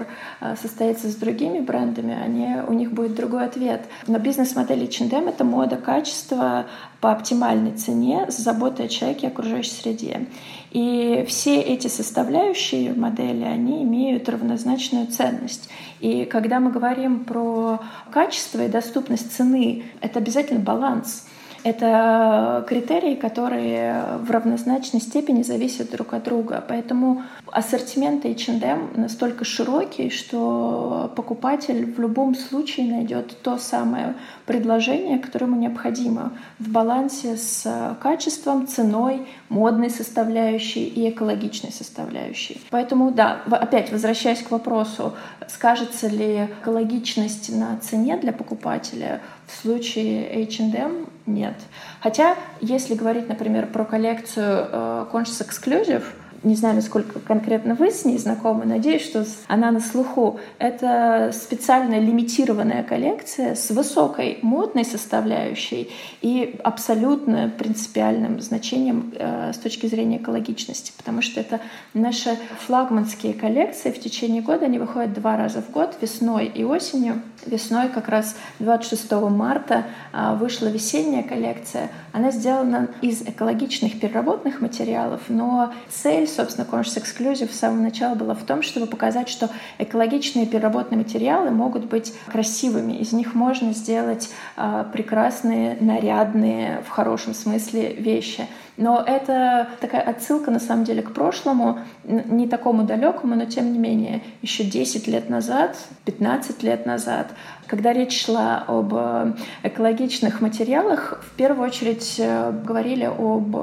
состоится 0.61 1.09
с 1.09 1.15
другими 1.15 1.61
брендами, 1.61 2.15
они, 2.15 2.63
у 2.67 2.73
них 2.73 2.93
будет 2.93 3.15
другой 3.15 3.45
ответ. 3.45 3.83
Но 4.07 4.19
бизнес-модель 4.19 4.85
H&M— 4.85 5.29
это 5.29 5.45
мода 5.45 5.67
года 5.67 5.77
качества 5.77 6.67
по 7.01 7.13
оптимальной 7.13 7.73
цене 7.73 8.27
с 8.29 8.37
заботой 8.37 8.87
о 8.87 8.89
человеке 8.89 9.27
и 9.27 9.31
окружающей 9.31 9.71
среде. 9.71 10.27
И 10.71 11.25
все 11.29 11.61
эти 11.61 11.89
составляющие 11.89 12.93
модели, 12.93 13.45
они 13.45 13.83
имеют 13.83 14.29
равнозначную 14.29 15.07
ценность. 15.07 15.69
И 16.01 16.25
когда 16.25 16.61
мы 16.61 16.71
говорим 16.71 17.25
про 17.25 17.81
качество 18.11 18.65
и 18.65 18.69
доступность 18.69 19.33
цены, 19.33 19.85
это 20.01 20.19
обязательно 20.19 20.61
баланс. 20.61 21.27
Это 21.67 22.65
критерии, 22.69 23.17
которые 23.17 24.19
в 24.21 24.31
равнозначной 24.31 25.01
степени 25.01 25.43
зависят 25.43 25.91
друг 25.91 26.15
от 26.15 26.23
друга. 26.23 26.65
Поэтому 26.69 27.25
ассортимент 27.51 28.25
H&M 28.25 28.91
настолько 28.95 29.45
широкий, 29.45 30.09
что 30.09 31.13
покупатель 31.17 31.93
в 31.93 31.99
любом 31.99 32.37
случае 32.37 32.87
найдет 32.87 33.37
то 33.43 33.59
самое 33.59 34.15
предложение, 34.45 35.19
которое 35.19 35.47
ему 35.47 35.57
необходимо 35.57 36.35
в 36.61 36.71
балансе 36.71 37.37
с 37.37 37.97
качеством, 38.01 38.69
ценой, 38.69 39.27
модной 39.49 39.91
составляющей 39.91 40.85
и 40.85 41.11
экологичной 41.11 41.73
составляющей. 41.73 42.61
Поэтому, 42.71 43.11
да, 43.11 43.41
опять 43.51 43.91
возвращаясь 43.91 44.43
к 44.43 44.53
вопросу, 44.53 45.15
скажется 45.49 46.07
ли 46.07 46.49
экологичность 46.63 47.53
на 47.53 47.77
цене 47.79 48.19
для 48.19 48.33
покупателя, 48.33 49.21
в 49.47 49.55
случае 49.63 50.45
H&M 50.45 51.07
нет. 51.27 51.55
Хотя, 52.01 52.37
если 52.61 52.95
говорить, 52.95 53.29
например, 53.29 53.67
про 53.67 53.85
коллекцию 53.85 54.69
э, 54.71 55.07
Conscious 55.13 55.47
Exclusive, 55.47 56.05
не 56.47 56.55
знаю, 56.55 56.77
насколько 56.77 57.19
конкретно 57.19 57.75
вы 57.75 57.91
с 57.91 58.05
ней 58.05 58.19
знакомы, 58.19 58.67
надеюсь, 58.67 59.03
что 59.05 59.27
она 59.49 59.73
на 59.73 59.81
слуху. 59.81 60.39
Это 60.59 61.33
специальная 61.35 61.99
лимитированная 61.99 62.85
коллекция 62.85 63.57
с 63.57 63.71
высокой 63.71 64.39
модной 64.43 64.85
составляющей 64.85 65.91
и 66.23 66.59
абсолютно 66.63 67.51
принципиальным 67.59 68.41
значением 68.41 69.13
э, 69.17 69.53
с 69.53 69.59
точки 69.59 69.87
зрения 69.87 70.19
экологичности, 70.19 70.93
потому 70.97 71.21
что 71.21 71.41
это 71.41 71.61
наши 71.95 72.39
флагманские 72.67 73.35
коллекции. 73.35 73.91
В 73.91 74.01
течение 74.01 74.41
года 74.41 74.67
они 74.67 74.79
выходят 74.79 75.13
два 75.13 75.37
раза 75.37 75.63
в 75.63 75.71
год, 75.73 75.97
весной 76.01 76.47
и 76.47 76.63
осенью. 76.63 77.23
Весной 77.45 77.89
как 77.89 78.09
раз 78.09 78.37
26 78.61 79.11
марта 79.31 79.85
э, 80.13 80.37
вышла 80.37 80.69
весенняя 80.69 81.25
коллекция. 81.25 81.91
Она 82.13 82.31
сделана 82.31 82.89
из 83.03 83.23
экологичных 83.23 83.99
переработанных 83.99 84.61
материалов, 84.61 85.23
но 85.29 85.73
цель 85.89 86.29
собственно, 86.37 86.67
Conscious 86.71 87.03
Exclusive 87.03 87.53
с 87.53 87.59
самого 87.59 87.83
начала 87.83 88.15
была 88.15 88.35
в 88.35 88.45
том, 88.45 88.63
чтобы 88.63 88.87
показать, 88.87 89.29
что 89.29 89.49
экологичные 89.79 90.47
переработанные 90.47 91.05
материалы 91.05 91.51
могут 91.51 91.87
быть 91.87 92.13
красивыми. 92.27 92.93
Из 92.95 93.13
них 93.13 93.35
можно 93.35 93.73
сделать 93.73 94.31
э, 94.57 94.85
прекрасные, 94.93 95.77
нарядные, 95.81 96.83
в 96.87 96.91
хорошем 96.91 97.35
смысле, 97.35 97.95
вещи. 97.95 98.47
Но 98.77 99.03
это 99.05 99.69
такая 99.81 100.03
отсылка, 100.03 100.51
на 100.51 100.61
самом 100.61 100.85
деле, 100.85 101.01
к 101.01 101.15
прошлому, 101.15 101.79
не 102.05 102.47
такому 102.47 102.83
далекому, 102.83 103.35
но 103.35 103.47
тем 103.47 103.73
не 103.73 103.79
менее, 103.79 104.23
еще 104.43 104.65
10 104.65 105.07
лет 105.07 105.31
назад, 105.31 105.77
15 106.05 106.63
лет 106.63 106.85
назад, 106.85 107.29
когда 107.67 107.95
речь 107.95 108.25
шла 108.25 108.65
об 108.67 108.93
э, 108.95 109.33
экологичных 109.63 110.43
материалах, 110.43 111.23
в 111.25 111.37
первую 111.37 111.67
очередь 111.67 112.17
э, 112.19 112.53
говорили 112.65 113.05
об 113.05 113.57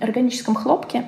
органическом 0.00 0.54
хлопке, 0.54 1.04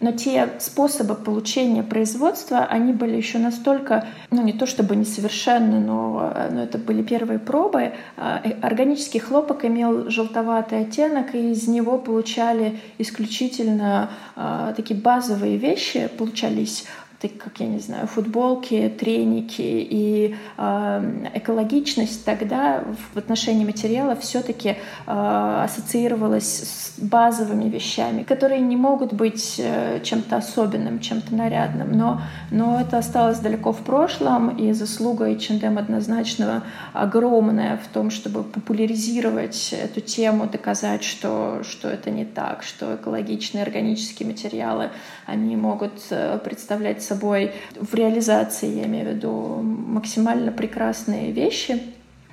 но 0.00 0.12
те 0.12 0.48
способы 0.60 1.14
получения 1.14 1.82
производства, 1.82 2.64
они 2.64 2.92
были 2.92 3.16
еще 3.16 3.38
настолько, 3.38 4.06
ну 4.30 4.42
не 4.42 4.52
то 4.52 4.66
чтобы 4.66 4.96
несовершенны, 4.96 5.80
но, 5.80 6.32
но 6.50 6.62
это 6.62 6.78
были 6.78 7.02
первые 7.02 7.38
пробы. 7.38 7.92
А, 8.16 8.40
э, 8.44 8.52
органический 8.62 9.20
хлопок 9.20 9.64
имел 9.64 10.08
желтоватый 10.08 10.80
оттенок, 10.80 11.34
и 11.34 11.50
из 11.50 11.66
него 11.66 11.98
получали 11.98 12.78
исключительно 12.98 14.10
э, 14.36 14.72
такие 14.76 14.98
базовые 14.98 15.56
вещи, 15.56 16.08
получались 16.16 16.84
так 17.20 17.36
как, 17.36 17.58
я 17.58 17.66
не 17.66 17.80
знаю, 17.80 18.06
футболки, 18.06 18.94
треники 18.96 19.60
и 19.60 20.36
э, 20.56 21.28
экологичность 21.34 22.24
тогда 22.24 22.84
в 23.12 23.18
отношении 23.18 23.64
материала 23.64 24.14
все-таки 24.14 24.76
э, 25.06 25.62
ассоциировалась 25.64 26.62
с 26.62 27.00
базовыми 27.00 27.68
вещами, 27.68 28.22
которые 28.22 28.60
не 28.60 28.76
могут 28.76 29.12
быть 29.12 29.56
э, 29.58 30.00
чем-то 30.04 30.36
особенным, 30.36 31.00
чем-то 31.00 31.34
нарядным, 31.34 31.90
но, 31.90 32.20
но 32.52 32.80
это 32.80 32.98
осталось 32.98 33.40
далеко 33.40 33.72
в 33.72 33.78
прошлом, 33.78 34.56
и 34.56 34.72
заслуга 34.72 35.28
H&M 35.28 35.76
однозначно 35.76 36.62
огромная 36.92 37.78
в 37.78 37.88
том, 37.88 38.10
чтобы 38.10 38.44
популяризировать 38.44 39.72
эту 39.72 40.00
тему, 40.00 40.46
доказать, 40.46 41.02
что, 41.02 41.62
что 41.64 41.88
это 41.88 42.10
не 42.10 42.24
так, 42.24 42.62
что 42.62 42.94
экологичные 42.94 43.64
органические 43.64 44.28
материалы, 44.28 44.90
они 45.26 45.56
могут 45.56 45.94
э, 46.10 46.38
представлять 46.44 47.07
собой 47.08 47.52
в 47.74 47.94
реализации, 47.94 48.78
я 48.78 48.84
имею 48.84 49.06
в 49.06 49.14
виду, 49.14 49.32
максимально 49.62 50.52
прекрасные 50.52 51.32
вещи. 51.32 51.82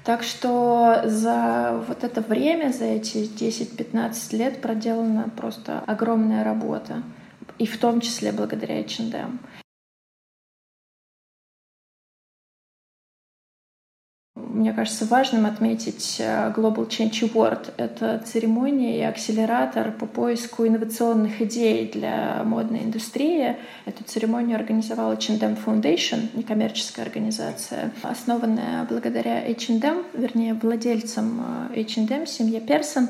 Так 0.04 0.22
что 0.22 1.02
за 1.06 1.84
вот 1.88 2.04
это 2.04 2.22
время, 2.22 2.72
за 2.72 2.86
эти 2.86 3.18
10-15 3.18 4.38
лет 4.38 4.62
проделана 4.62 5.30
просто 5.36 5.84
огромная 5.88 6.44
работа. 6.44 7.02
и 7.58 7.66
в 7.66 7.78
том 7.78 8.02
числе 8.02 8.32
благодаря 8.32 8.82
H&M. 8.82 9.40
Мне 14.56 14.72
кажется 14.72 15.06
важным 15.06 15.46
отметить 15.46 16.16
э, 16.20 16.54
Global 16.56 16.88
Change 16.88 17.30
Award. 17.30 17.74
Это 17.76 18.24
церемония 18.26 18.98
и 18.98 19.02
акселератор 19.02 19.92
по 19.92 20.06
поиску 20.06 20.66
инновационных 20.66 21.42
идей 21.42 21.92
для 21.92 22.42
модной 22.46 22.86
индустрии. 22.86 23.58
Эту 23.84 24.06
церемонию 24.06 24.56
организовала 24.56 25.12
H&M 25.12 25.58
Foundation, 25.66 26.30
некоммерческая 26.36 27.06
организация, 27.06 27.92
основанная 28.02 28.86
благодаря 28.86 29.42
H&M, 29.46 30.04
вернее, 30.14 30.54
владельцам 30.54 31.70
H&M, 31.76 32.26
семье 32.26 32.62
Персон. 32.62 33.10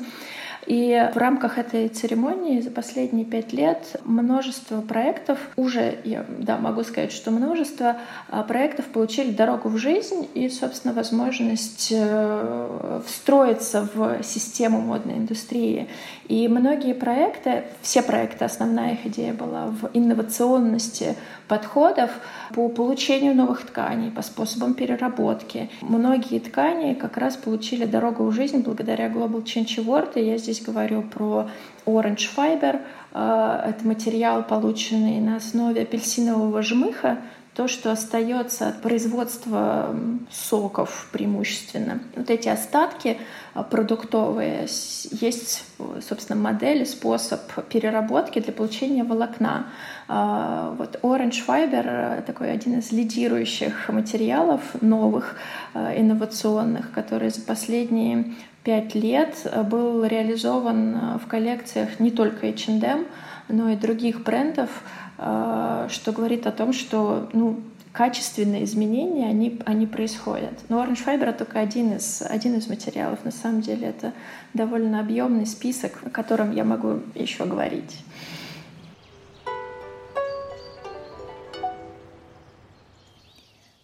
И 0.66 1.10
в 1.14 1.16
рамках 1.16 1.58
этой 1.58 1.88
церемонии 1.88 2.60
за 2.60 2.70
последние 2.70 3.24
пять 3.24 3.52
лет 3.52 4.00
множество 4.04 4.80
проектов, 4.80 5.38
уже 5.56 5.98
я 6.04 6.26
да, 6.28 6.58
могу 6.58 6.82
сказать, 6.82 7.12
что 7.12 7.30
множество 7.30 7.96
а, 8.28 8.42
проектов 8.42 8.86
получили 8.86 9.30
дорогу 9.30 9.68
в 9.68 9.78
жизнь 9.78 10.28
и, 10.34 10.48
собственно, 10.48 10.92
возможность 10.92 11.92
э, 11.92 13.00
встроиться 13.06 13.88
в 13.94 14.22
систему 14.24 14.80
модной 14.80 15.14
индустрии. 15.14 15.88
И 16.28 16.48
многие 16.48 16.94
проекты, 16.94 17.64
все 17.82 18.02
проекты, 18.02 18.44
основная 18.44 18.94
их 18.94 19.06
идея 19.06 19.32
была 19.32 19.66
в 19.66 19.90
инновационности 19.94 21.14
подходов 21.46 22.10
по 22.54 22.68
получению 22.68 23.34
новых 23.34 23.64
тканей, 23.64 24.10
по 24.10 24.22
способам 24.22 24.74
переработки. 24.74 25.70
Многие 25.80 26.40
ткани 26.40 26.94
как 26.94 27.16
раз 27.16 27.36
получили 27.36 27.84
дорогу 27.84 28.24
в 28.24 28.32
жизнь 28.32 28.62
благодаря 28.62 29.08
Global 29.08 29.44
Change 29.44 29.84
Award, 29.84 30.20
и 30.20 30.26
я 30.26 30.38
здесь 30.38 30.55
здесь 30.56 30.66
говорю 30.66 31.02
про 31.02 31.48
Orange 31.84 32.28
Fiber. 32.34 32.80
А, 33.12 33.64
это 33.68 33.86
материал, 33.86 34.42
полученный 34.42 35.20
на 35.20 35.36
основе 35.36 35.82
апельсинового 35.82 36.62
жмыха, 36.62 37.18
то, 37.54 37.68
что 37.68 37.90
остается 37.90 38.68
от 38.68 38.82
производства 38.82 39.96
соков 40.30 41.08
преимущественно. 41.10 42.00
Вот 42.14 42.28
эти 42.28 42.48
остатки 42.48 43.18
а, 43.54 43.62
продуктовые, 43.62 44.66
есть, 45.10 45.64
собственно, 46.06 46.38
модель, 46.38 46.84
способ 46.86 47.40
переработки 47.68 48.40
для 48.40 48.52
получения 48.52 49.04
волокна. 49.04 49.66
А, 50.08 50.74
вот 50.78 50.98
Orange 51.02 51.42
Fiber— 51.46 52.22
такой 52.26 52.50
один 52.52 52.78
из 52.78 52.92
лидирующих 52.92 53.88
материалов 53.88 54.60
новых, 54.80 55.36
инновационных, 55.74 56.92
которые 56.92 57.30
за 57.30 57.40
последние 57.40 58.34
пять 58.66 58.96
лет 58.96 59.36
э, 59.44 59.62
был 59.62 60.04
реализован 60.04 60.96
э, 60.96 61.18
в 61.18 61.28
коллекциях 61.28 62.00
не 62.00 62.10
только 62.10 62.48
H&M, 62.48 63.06
но 63.48 63.70
и 63.70 63.76
других 63.76 64.24
брендов, 64.24 64.70
э, 65.18 65.86
что 65.88 66.10
говорит 66.10 66.48
о 66.48 66.50
том, 66.50 66.72
что 66.72 67.30
ну, 67.32 67.60
качественные 67.92 68.64
изменения, 68.64 69.28
они, 69.28 69.60
они 69.64 69.86
происходят. 69.86 70.54
Но 70.68 70.82
Orange 70.82 71.06
Fiber— 71.06 71.32
только 71.38 71.60
один 71.60 71.96
из, 71.96 72.22
один 72.22 72.56
из 72.56 72.66
материалов. 72.66 73.20
На 73.24 73.30
самом 73.30 73.60
деле 73.60 73.86
это 73.86 74.12
довольно 74.52 74.98
объемный 74.98 75.46
список, 75.46 76.00
о 76.04 76.10
котором 76.10 76.50
я 76.50 76.64
могу 76.64 76.98
еще 77.14 77.44
говорить. 77.44 78.04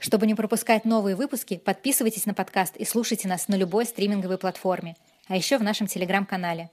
Чтобы 0.03 0.27
не 0.27 0.35
пропускать 0.35 0.85
новые 0.85 1.15
выпуски, 1.15 1.59
подписывайтесь 1.59 2.27
на 2.27 2.35
подкаст 2.35 2.77
и 2.77 2.85
слушайте 2.85 3.29
нас 3.29 3.47
на 3.47 3.55
любой 3.55 3.87
стриминговой 3.87 4.37
платформе, 4.37 4.97
а 5.29 5.37
еще 5.37 5.59
в 5.59 5.63
нашем 5.63 5.87
телеграм-канале. 5.87 6.71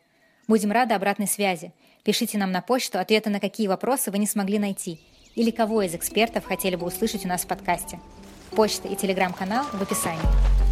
Будем 0.48 0.72
рады 0.72 0.96
обратной 0.96 1.28
связи. 1.28 1.72
Пишите 2.04 2.40
нам 2.40 2.52
на 2.52 2.62
почту 2.62 2.98
ответы 2.98 3.30
на 3.30 3.40
какие 3.40 3.68
вопросы 3.68 4.10
вы 4.10 4.18
не 4.18 4.26
смогли 4.26 4.58
найти 4.58 5.00
или 5.36 5.52
кого 5.52 5.84
из 5.84 5.94
экспертов 5.94 6.46
хотели 6.46 6.76
бы 6.76 6.88
услышать 6.88 7.24
у 7.24 7.28
нас 7.28 7.44
в 7.44 7.48
подкасте. 7.48 8.00
Почта 8.50 8.88
и 8.88 8.96
телеграм-канал 8.96 9.66
в 9.74 9.80
описании. 9.80 10.69